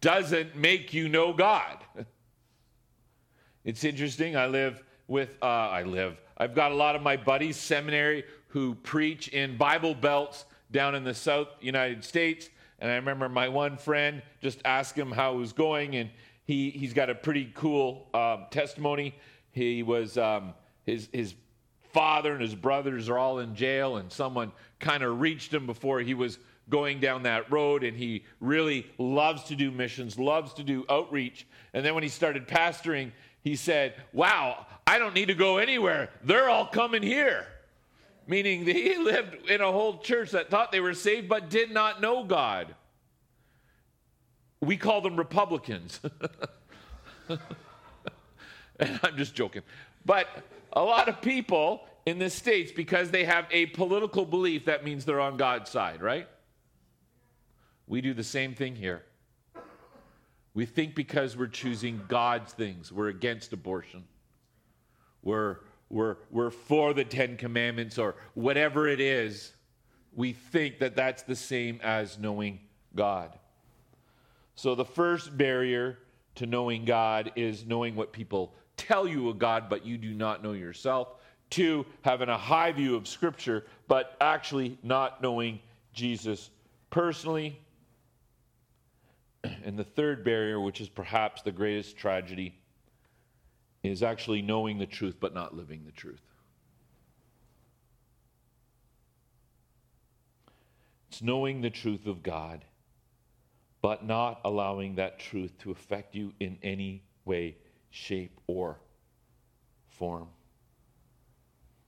doesn't 0.00 0.56
make 0.56 0.92
you 0.92 1.08
know 1.08 1.32
God. 1.32 1.78
It's 3.62 3.84
interesting. 3.84 4.36
I 4.36 4.46
live 4.46 4.82
with, 5.06 5.36
uh, 5.42 5.44
I 5.44 5.82
live, 5.82 6.18
I've 6.38 6.54
got 6.54 6.72
a 6.72 6.74
lot 6.74 6.96
of 6.96 7.02
my 7.02 7.18
buddies, 7.18 7.58
seminary, 7.58 8.24
who 8.48 8.74
preach 8.74 9.28
in 9.28 9.58
Bible 9.58 9.94
belts 9.94 10.46
down 10.70 10.94
in 10.94 11.04
the 11.04 11.12
South 11.12 11.48
United 11.60 12.02
States. 12.02 12.48
And 12.80 12.90
I 12.90 12.96
remember 12.96 13.28
my 13.28 13.48
one 13.48 13.76
friend 13.76 14.22
just 14.40 14.60
asked 14.64 14.96
him 14.96 15.12
how 15.12 15.34
it 15.34 15.36
was 15.36 15.52
going, 15.52 15.96
and 15.96 16.10
he, 16.44 16.70
he's 16.70 16.94
got 16.94 17.10
a 17.10 17.14
pretty 17.14 17.50
cool 17.54 18.08
um, 18.14 18.46
testimony. 18.50 19.14
He 19.52 19.82
was, 19.82 20.16
um, 20.16 20.54
his, 20.86 21.08
his 21.12 21.34
father 21.92 22.32
and 22.32 22.40
his 22.40 22.54
brothers 22.54 23.08
are 23.08 23.18
all 23.18 23.40
in 23.40 23.54
jail, 23.54 23.96
and 23.96 24.10
someone 24.10 24.52
kind 24.78 25.02
of 25.02 25.20
reached 25.20 25.52
him 25.52 25.66
before 25.66 26.00
he 26.00 26.14
was 26.14 26.38
going 26.70 27.00
down 27.00 27.24
that 27.24 27.50
road 27.50 27.82
and 27.82 27.96
he 27.96 28.24
really 28.38 28.86
loves 28.96 29.42
to 29.44 29.56
do 29.56 29.70
missions, 29.70 30.18
loves 30.18 30.54
to 30.54 30.62
do 30.62 30.86
outreach. 30.88 31.46
And 31.74 31.84
then 31.84 31.94
when 31.94 32.04
he 32.04 32.08
started 32.08 32.46
pastoring, 32.46 33.10
he 33.42 33.56
said, 33.56 33.94
Wow, 34.12 34.66
I 34.86 34.98
don't 34.98 35.14
need 35.14 35.26
to 35.26 35.34
go 35.34 35.58
anywhere. 35.58 36.10
They're 36.24 36.48
all 36.48 36.66
coming 36.66 37.02
here. 37.02 37.46
Meaning 38.30 38.64
he 38.64 38.96
lived 39.02 39.50
in 39.50 39.60
a 39.60 39.72
whole 39.72 39.98
church 39.98 40.30
that 40.30 40.50
thought 40.50 40.70
they 40.70 40.78
were 40.78 40.94
saved 40.94 41.28
but 41.28 41.50
did 41.50 41.72
not 41.72 42.00
know 42.00 42.22
God. 42.22 42.76
We 44.60 44.76
call 44.76 45.00
them 45.00 45.16
Republicans. 45.16 46.00
and 47.28 47.40
I'm 49.02 49.16
just 49.16 49.34
joking. 49.34 49.62
But 50.06 50.28
a 50.72 50.80
lot 50.80 51.08
of 51.08 51.20
people 51.20 51.88
in 52.06 52.20
the 52.20 52.30
States, 52.30 52.70
because 52.70 53.10
they 53.10 53.24
have 53.24 53.46
a 53.50 53.66
political 53.66 54.24
belief, 54.24 54.64
that 54.66 54.84
means 54.84 55.04
they're 55.04 55.20
on 55.20 55.36
God's 55.36 55.68
side, 55.68 56.00
right? 56.00 56.28
We 57.88 58.00
do 58.00 58.14
the 58.14 58.22
same 58.22 58.54
thing 58.54 58.76
here. 58.76 59.02
We 60.54 60.66
think 60.66 60.94
because 60.94 61.36
we're 61.36 61.48
choosing 61.48 62.00
God's 62.06 62.52
things, 62.52 62.92
we're 62.92 63.08
against 63.08 63.52
abortion. 63.52 64.04
We're, 65.24 65.56
we're, 65.90 66.16
we're 66.30 66.50
for 66.50 66.94
the 66.94 67.04
Ten 67.04 67.36
Commandments 67.36 67.98
or 67.98 68.14
whatever 68.34 68.88
it 68.88 69.00
is. 69.00 69.52
We 70.14 70.32
think 70.32 70.78
that 70.78 70.96
that's 70.96 71.24
the 71.24 71.36
same 71.36 71.80
as 71.82 72.18
knowing 72.18 72.60
God. 72.94 73.38
So, 74.54 74.74
the 74.74 74.84
first 74.84 75.36
barrier 75.36 75.98
to 76.36 76.46
knowing 76.46 76.84
God 76.84 77.32
is 77.34 77.66
knowing 77.66 77.96
what 77.96 78.12
people 78.12 78.54
tell 78.76 79.06
you 79.06 79.28
of 79.28 79.38
God, 79.38 79.68
but 79.68 79.84
you 79.84 79.98
do 79.98 80.14
not 80.14 80.42
know 80.42 80.52
yourself. 80.52 81.14
Two, 81.48 81.84
having 82.02 82.28
a 82.28 82.38
high 82.38 82.70
view 82.70 82.94
of 82.94 83.08
Scripture, 83.08 83.66
but 83.88 84.16
actually 84.20 84.78
not 84.82 85.22
knowing 85.22 85.60
Jesus 85.92 86.50
personally. 86.90 87.58
And 89.64 89.78
the 89.78 89.84
third 89.84 90.22
barrier, 90.22 90.60
which 90.60 90.82
is 90.82 90.88
perhaps 90.90 91.40
the 91.40 91.52
greatest 91.52 91.96
tragedy, 91.96 92.59
is 93.82 94.02
actually 94.02 94.42
knowing 94.42 94.78
the 94.78 94.86
truth 94.86 95.16
but 95.20 95.34
not 95.34 95.56
living 95.56 95.84
the 95.84 95.92
truth. 95.92 96.20
It's 101.08 101.22
knowing 101.22 101.60
the 101.60 101.70
truth 101.70 102.06
of 102.06 102.22
God, 102.22 102.64
but 103.82 104.04
not 104.04 104.40
allowing 104.44 104.96
that 104.96 105.18
truth 105.18 105.56
to 105.58 105.70
affect 105.70 106.14
you 106.14 106.32
in 106.38 106.58
any 106.62 107.02
way, 107.24 107.56
shape, 107.90 108.38
or 108.46 108.78
form. 109.88 110.28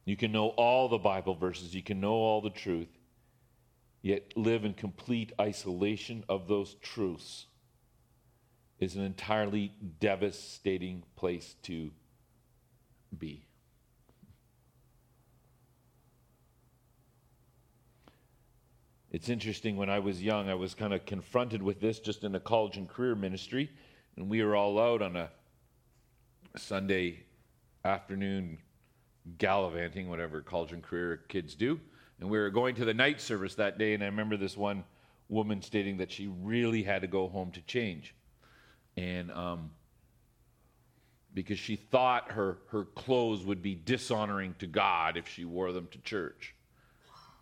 You 0.04 0.16
can 0.16 0.32
know 0.32 0.48
all 0.48 0.88
the 0.88 0.98
Bible 0.98 1.34
verses, 1.34 1.74
you 1.74 1.82
can 1.82 2.00
know 2.00 2.14
all 2.14 2.40
the 2.40 2.50
truth, 2.50 2.88
yet 4.00 4.36
live 4.36 4.64
in 4.64 4.74
complete 4.74 5.32
isolation 5.40 6.24
of 6.28 6.48
those 6.48 6.74
truths 6.82 7.46
is 8.82 8.96
an 8.96 9.04
entirely 9.04 9.72
devastating 10.00 11.04
place 11.14 11.54
to 11.62 11.90
be. 13.16 13.46
It's 19.12 19.28
interesting, 19.28 19.76
when 19.76 19.90
I 19.90 20.00
was 20.00 20.22
young, 20.22 20.48
I 20.48 20.54
was 20.54 20.74
kind 20.74 20.92
of 20.92 21.06
confronted 21.06 21.62
with 21.62 21.80
this 21.80 22.00
just 22.00 22.24
in 22.24 22.32
the 22.32 22.40
college 22.40 22.76
and 22.76 22.88
career 22.88 23.14
ministry, 23.14 23.70
and 24.16 24.28
we 24.28 24.42
were 24.42 24.56
all 24.56 24.80
out 24.80 25.00
on 25.00 25.16
a 25.16 25.30
Sunday 26.56 27.20
afternoon 27.84 28.58
gallivanting, 29.38 30.08
whatever 30.08 30.40
college 30.40 30.72
and 30.72 30.82
career 30.82 31.20
kids 31.28 31.54
do. 31.54 31.78
And 32.18 32.28
we 32.30 32.38
were 32.38 32.50
going 32.50 32.74
to 32.76 32.84
the 32.84 32.94
night 32.94 33.20
service 33.20 33.54
that 33.56 33.78
day, 33.78 33.94
and 33.94 34.02
I 34.02 34.06
remember 34.06 34.36
this 34.36 34.56
one 34.56 34.82
woman 35.28 35.62
stating 35.62 35.98
that 35.98 36.10
she 36.10 36.26
really 36.26 36.82
had 36.82 37.02
to 37.02 37.08
go 37.08 37.28
home 37.28 37.50
to 37.52 37.60
change. 37.62 38.14
And 38.96 39.30
um, 39.32 39.70
because 41.34 41.58
she 41.58 41.76
thought 41.76 42.32
her, 42.32 42.58
her 42.68 42.84
clothes 42.84 43.44
would 43.44 43.62
be 43.62 43.74
dishonoring 43.74 44.54
to 44.58 44.66
God 44.66 45.16
if 45.16 45.28
she 45.28 45.44
wore 45.44 45.72
them 45.72 45.88
to 45.92 45.98
church. 45.98 46.54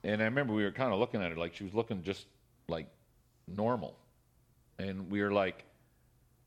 And 0.04 0.22
I 0.22 0.24
remember 0.24 0.54
we 0.54 0.64
were 0.64 0.70
kind 0.70 0.92
of 0.92 0.98
looking 0.98 1.22
at 1.22 1.30
her 1.30 1.36
like 1.36 1.54
she 1.54 1.64
was 1.64 1.74
looking 1.74 2.02
just 2.02 2.26
like 2.68 2.86
normal. 3.46 3.96
And 4.78 5.10
we 5.10 5.22
were 5.22 5.32
like, 5.32 5.64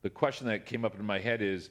the 0.02 0.10
question 0.10 0.48
that 0.48 0.66
came 0.66 0.84
up 0.86 0.98
in 1.00 1.06
my 1.06 1.20
head 1.20 1.42
is 1.42 1.70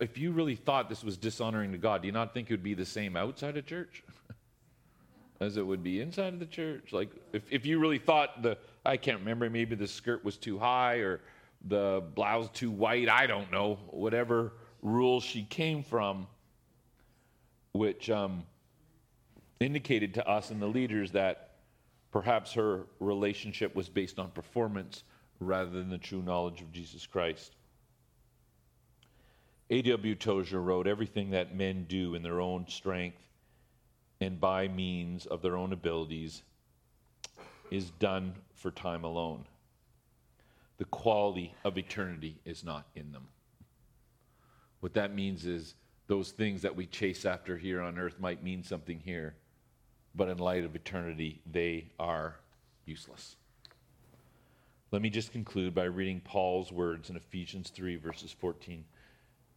if 0.00 0.18
you 0.18 0.30
really 0.32 0.54
thought 0.54 0.88
this 0.88 1.02
was 1.02 1.16
dishonoring 1.16 1.72
to 1.72 1.78
God, 1.78 2.02
do 2.02 2.06
you 2.06 2.12
not 2.12 2.34
think 2.34 2.50
it 2.50 2.52
would 2.52 2.62
be 2.62 2.74
the 2.74 2.86
same 2.86 3.16
outside 3.16 3.56
of 3.56 3.66
church 3.66 4.04
as 5.40 5.56
it 5.56 5.66
would 5.66 5.82
be 5.82 6.00
inside 6.00 6.34
of 6.34 6.40
the 6.40 6.46
church? 6.46 6.92
Like, 6.92 7.10
if, 7.32 7.42
if 7.50 7.66
you 7.66 7.78
really 7.78 7.98
thought 7.98 8.42
the, 8.42 8.58
I 8.84 8.96
can't 8.96 9.18
remember, 9.18 9.48
maybe 9.50 9.74
the 9.74 9.88
skirt 9.88 10.24
was 10.24 10.36
too 10.36 10.58
high 10.58 10.96
or 10.96 11.20
the 11.66 12.02
blouse 12.14 12.48
too 12.50 12.70
white, 12.70 13.08
I 13.08 13.26
don't 13.26 13.50
know, 13.50 13.78
whatever 13.90 14.52
rule 14.82 15.20
she 15.20 15.42
came 15.44 15.82
from, 15.82 16.26
which 17.72 18.10
um, 18.10 18.44
indicated 19.60 20.14
to 20.14 20.28
us 20.28 20.50
and 20.50 20.62
the 20.62 20.66
leaders 20.66 21.12
that 21.12 21.50
perhaps 22.10 22.52
her 22.54 22.86
relationship 23.00 23.74
was 23.74 23.88
based 23.88 24.18
on 24.18 24.30
performance 24.30 25.04
rather 25.40 25.70
than 25.70 25.90
the 25.90 25.98
true 25.98 26.22
knowledge 26.22 26.60
of 26.60 26.72
Jesus 26.72 27.06
Christ. 27.06 27.54
A.W. 29.70 30.14
Tozer 30.14 30.62
wrote 30.62 30.86
Everything 30.86 31.30
that 31.30 31.54
men 31.54 31.84
do 31.88 32.14
in 32.14 32.22
their 32.22 32.40
own 32.40 32.66
strength 32.68 33.18
and 34.20 34.40
by 34.40 34.66
means 34.68 35.26
of 35.26 35.42
their 35.42 35.56
own 35.56 35.72
abilities 35.72 36.42
is 37.70 37.90
done 37.90 38.34
for 38.54 38.70
time 38.70 39.04
alone. 39.04 39.44
The 40.78 40.84
quality 40.86 41.54
of 41.64 41.76
eternity 41.76 42.40
is 42.44 42.64
not 42.64 42.86
in 42.94 43.12
them. 43.12 43.28
What 44.80 44.94
that 44.94 45.14
means 45.14 45.44
is 45.44 45.74
those 46.06 46.30
things 46.30 46.62
that 46.62 46.76
we 46.76 46.86
chase 46.86 47.24
after 47.24 47.56
here 47.56 47.80
on 47.82 47.98
earth 47.98 48.18
might 48.20 48.42
mean 48.44 48.62
something 48.62 49.00
here, 49.00 49.34
but 50.14 50.28
in 50.28 50.38
light 50.38 50.64
of 50.64 50.74
eternity, 50.74 51.42
they 51.50 51.90
are 51.98 52.36
useless. 52.86 53.36
Let 54.90 55.02
me 55.02 55.10
just 55.10 55.32
conclude 55.32 55.74
by 55.74 55.84
reading 55.84 56.20
Paul's 56.20 56.72
words 56.72 57.10
in 57.10 57.16
Ephesians 57.16 57.70
3, 57.70 57.96
verses 57.96 58.32
14 58.32 58.84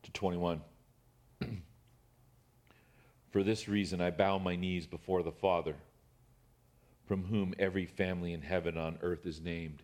to 0.03 0.11
21. 0.11 0.61
For 3.29 3.43
this 3.43 3.69
reason, 3.69 4.01
I 4.01 4.11
bow 4.11 4.39
my 4.39 4.57
knees 4.57 4.85
before 4.85 5.23
the 5.23 5.31
Father, 5.31 5.75
from 7.05 7.23
whom 7.25 7.53
every 7.57 7.85
family 7.85 8.33
in 8.33 8.41
heaven 8.41 8.77
on 8.77 8.97
earth 9.01 9.25
is 9.25 9.39
named, 9.39 9.83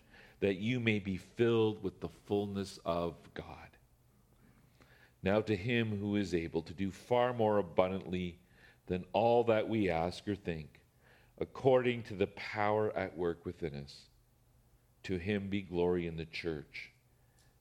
that 0.41 0.57
you 0.57 0.79
may 0.79 0.99
be 0.99 1.17
filled 1.17 1.81
with 1.81 1.99
the 2.01 2.09
fullness 2.25 2.79
of 2.83 3.15
God. 3.33 3.55
Now, 5.23 5.39
to 5.41 5.55
him 5.55 5.97
who 5.99 6.15
is 6.15 6.33
able 6.33 6.63
to 6.63 6.73
do 6.73 6.91
far 6.91 7.31
more 7.31 7.59
abundantly 7.59 8.39
than 8.87 9.05
all 9.13 9.43
that 9.45 9.69
we 9.69 9.89
ask 9.89 10.27
or 10.27 10.35
think, 10.35 10.81
according 11.39 12.03
to 12.03 12.15
the 12.15 12.27
power 12.27 12.91
at 12.97 13.15
work 13.15 13.45
within 13.45 13.75
us, 13.75 14.07
to 15.03 15.17
him 15.17 15.47
be 15.47 15.61
glory 15.61 16.07
in 16.07 16.17
the 16.17 16.25
church 16.25 16.91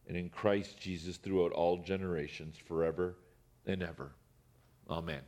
and 0.08 0.16
in 0.16 0.30
Christ 0.30 0.78
Jesus 0.80 1.18
throughout 1.18 1.52
all 1.52 1.82
generations, 1.82 2.56
forever 2.66 3.14
and 3.66 3.82
ever. 3.82 4.10
Amen. 4.88 5.20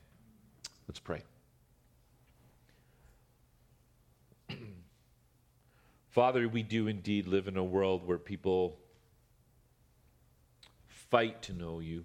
Let's 0.89 1.01
pray. 1.01 1.23
Father, 6.13 6.47
we 6.47 6.63
do 6.63 6.89
indeed 6.89 7.27
live 7.27 7.49
in 7.49 7.57
a 7.57 7.65
world 7.65 8.07
where 8.07 8.19
people 8.19 8.79
fight 10.87 11.41
to 11.45 11.55
know 11.55 11.81
you. 11.81 12.05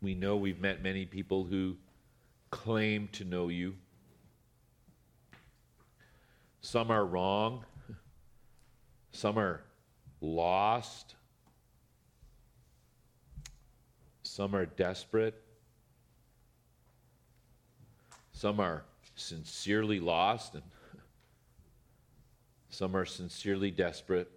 We 0.00 0.14
know 0.14 0.36
we've 0.36 0.60
met 0.60 0.80
many 0.80 1.04
people 1.04 1.42
who 1.42 1.76
claim 2.52 3.08
to 3.08 3.24
know 3.24 3.48
you. 3.48 3.74
Some 6.60 6.92
are 6.92 7.04
wrong, 7.04 7.64
some 9.10 9.36
are 9.36 9.64
lost, 10.20 11.16
some 14.22 14.54
are 14.54 14.66
desperate, 14.66 15.42
some 18.30 18.60
are 18.60 18.84
sincerely 19.16 19.98
lost, 19.98 20.54
and 20.54 20.62
some 22.74 22.96
are 22.96 23.04
sincerely 23.04 23.70
desperate. 23.70 24.30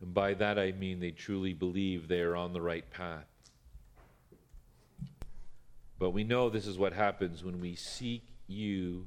And 0.00 0.12
by 0.12 0.34
that 0.34 0.58
I 0.58 0.72
mean 0.72 1.00
they 1.00 1.12
truly 1.12 1.52
believe 1.52 2.08
they 2.08 2.20
are 2.20 2.36
on 2.36 2.52
the 2.52 2.60
right 2.60 2.88
path. 2.90 3.26
But 5.98 6.10
we 6.10 6.24
know 6.24 6.50
this 6.50 6.66
is 6.66 6.78
what 6.78 6.92
happens 6.92 7.42
when 7.42 7.60
we 7.60 7.74
seek 7.74 8.22
you 8.46 9.06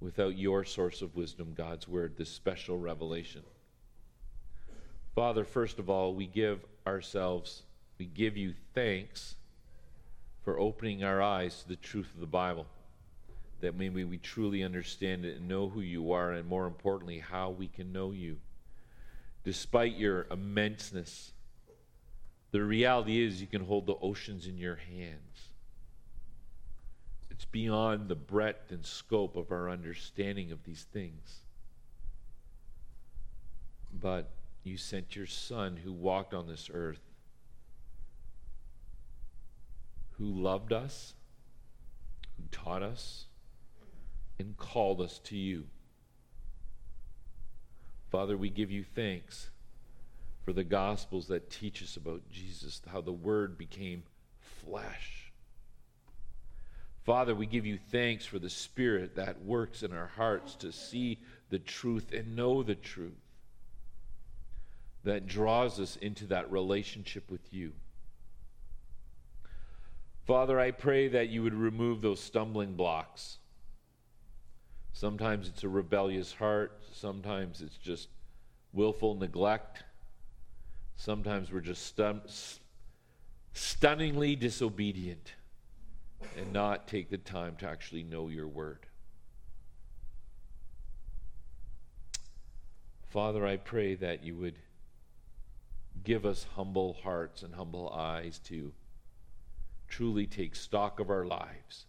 without 0.00 0.36
your 0.36 0.64
source 0.64 1.00
of 1.02 1.14
wisdom, 1.14 1.54
God's 1.54 1.86
word, 1.86 2.16
this 2.16 2.30
special 2.30 2.78
revelation. 2.78 3.42
Father, 5.14 5.44
first 5.44 5.78
of 5.78 5.88
all, 5.88 6.14
we 6.14 6.26
give 6.26 6.64
ourselves, 6.86 7.62
we 7.98 8.06
give 8.06 8.36
you 8.36 8.54
thanks 8.74 9.36
for 10.42 10.58
opening 10.58 11.04
our 11.04 11.22
eyes 11.22 11.62
to 11.62 11.68
the 11.68 11.76
truth 11.76 12.12
of 12.14 12.20
the 12.20 12.26
Bible, 12.26 12.66
that 13.62 13.76
maybe 13.76 14.04
we 14.04 14.18
truly 14.18 14.62
understand 14.62 15.24
it 15.24 15.36
and 15.36 15.48
know 15.48 15.68
who 15.68 15.80
you 15.80 16.12
are, 16.12 16.32
and 16.32 16.46
more 16.46 16.66
importantly, 16.66 17.20
how 17.20 17.50
we 17.50 17.68
can 17.68 17.92
know 17.92 18.10
you. 18.10 18.36
Despite 19.44 19.96
your 19.96 20.24
immenseness, 20.24 21.30
the 22.50 22.62
reality 22.62 23.24
is 23.24 23.40
you 23.40 23.46
can 23.46 23.64
hold 23.64 23.86
the 23.86 23.96
oceans 24.02 24.46
in 24.46 24.58
your 24.58 24.76
hands. 24.76 25.48
It's 27.30 27.44
beyond 27.46 28.08
the 28.08 28.14
breadth 28.14 28.70
and 28.72 28.84
scope 28.84 29.36
of 29.36 29.50
our 29.50 29.70
understanding 29.70 30.52
of 30.52 30.64
these 30.64 30.86
things. 30.92 31.38
But 33.92 34.30
you 34.64 34.76
sent 34.76 35.16
your 35.16 35.26
Son 35.26 35.76
who 35.76 35.92
walked 35.92 36.34
on 36.34 36.46
this 36.46 36.68
earth, 36.72 37.00
who 40.18 40.24
loved 40.24 40.72
us, 40.72 41.14
who 42.36 42.44
taught 42.50 42.82
us, 42.82 43.26
and 44.38 44.56
called 44.56 45.00
us 45.00 45.18
to 45.24 45.36
you. 45.36 45.64
Father, 48.10 48.36
we 48.36 48.50
give 48.50 48.70
you 48.70 48.84
thanks 48.84 49.50
for 50.44 50.52
the 50.52 50.64
Gospels 50.64 51.28
that 51.28 51.50
teach 51.50 51.82
us 51.82 51.96
about 51.96 52.28
Jesus, 52.30 52.82
how 52.90 53.00
the 53.00 53.12
Word 53.12 53.56
became 53.56 54.02
flesh. 54.64 55.32
Father, 57.04 57.34
we 57.34 57.46
give 57.46 57.66
you 57.66 57.78
thanks 57.90 58.24
for 58.24 58.38
the 58.38 58.50
Spirit 58.50 59.16
that 59.16 59.42
works 59.44 59.82
in 59.82 59.92
our 59.92 60.06
hearts 60.06 60.54
to 60.56 60.72
see 60.72 61.18
the 61.50 61.58
truth 61.58 62.12
and 62.12 62.36
know 62.36 62.62
the 62.62 62.74
truth, 62.74 63.12
that 65.04 65.26
draws 65.26 65.80
us 65.80 65.96
into 65.96 66.26
that 66.26 66.50
relationship 66.52 67.30
with 67.30 67.52
you. 67.52 67.72
Father, 70.26 70.60
I 70.60 70.70
pray 70.70 71.08
that 71.08 71.28
you 71.28 71.42
would 71.42 71.54
remove 71.54 72.00
those 72.00 72.20
stumbling 72.20 72.74
blocks. 72.74 73.38
Sometimes 74.92 75.48
it's 75.48 75.64
a 75.64 75.68
rebellious 75.68 76.32
heart, 76.32 76.80
sometimes 76.92 77.60
it's 77.62 77.76
just 77.76 78.08
willful 78.72 79.14
neglect, 79.14 79.82
sometimes 80.96 81.50
we're 81.50 81.60
just 81.60 81.86
stun- 81.86 82.22
stunningly 83.52 84.36
disobedient 84.36 85.34
and 86.36 86.52
not 86.52 86.86
take 86.86 87.10
the 87.10 87.18
time 87.18 87.56
to 87.56 87.66
actually 87.66 88.02
know 88.02 88.28
your 88.28 88.46
word. 88.46 88.86
Father, 93.08 93.46
I 93.46 93.56
pray 93.56 93.94
that 93.96 94.24
you 94.24 94.36
would 94.36 94.58
give 96.04 96.24
us 96.24 96.46
humble 96.54 96.94
hearts 97.02 97.42
and 97.42 97.54
humble 97.54 97.90
eyes 97.90 98.38
to 98.44 98.72
truly 99.88 100.26
take 100.26 100.56
stock 100.56 100.98
of 100.98 101.10
our 101.10 101.26
lives. 101.26 101.86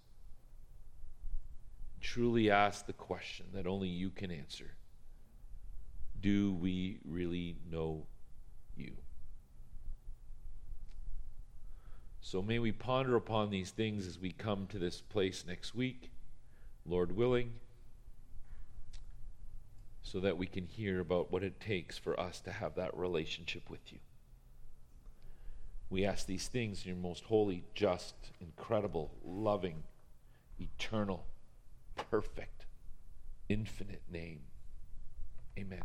Truly 2.04 2.51
ask 2.51 2.86
the 2.86 2.93
question 2.93 3.45
that 3.54 3.66
only 3.66 3.88
you 3.88 4.10
can 4.10 4.30
answer 4.30 4.76
Do 6.20 6.54
we 6.54 6.99
really 7.06 7.56
know 7.72 8.06
you? 8.76 8.91
So 12.20 12.41
may 12.41 12.60
we 12.60 12.74
ponder 12.74 13.16
upon 13.16 13.49
these 13.49 13.72
things 13.72 14.06
as 14.06 14.20
we 14.20 14.32
come 14.32 14.68
to 14.68 14.80
this 14.80 14.99
place 14.99 15.45
next 15.47 15.74
week, 15.74 16.12
Lord 16.86 17.16
willing, 17.16 17.54
so 20.01 20.20
that 20.20 20.38
we 20.38 20.45
can 20.45 20.66
hear 20.66 20.99
about 20.99 21.32
what 21.32 21.43
it 21.43 21.62
takes 21.62 21.97
for 21.97 22.20
us 22.20 22.41
to 22.41 22.51
have 22.51 22.76
that 22.76 22.95
relationship 22.97 23.70
with 23.70 23.93
you. 23.93 23.99
We 25.89 26.06
ask 26.06 26.26
these 26.26 26.47
things 26.47 26.84
in 26.84 26.89
your 26.89 26.97
most 26.97 27.24
holy, 27.24 27.64
just, 27.74 28.16
incredible, 28.41 29.12
loving, 29.24 29.84
eternal, 30.60 31.26
perfect, 31.95 32.65
infinite 33.49 34.03
name. 34.11 34.41
Amen. 35.57 35.83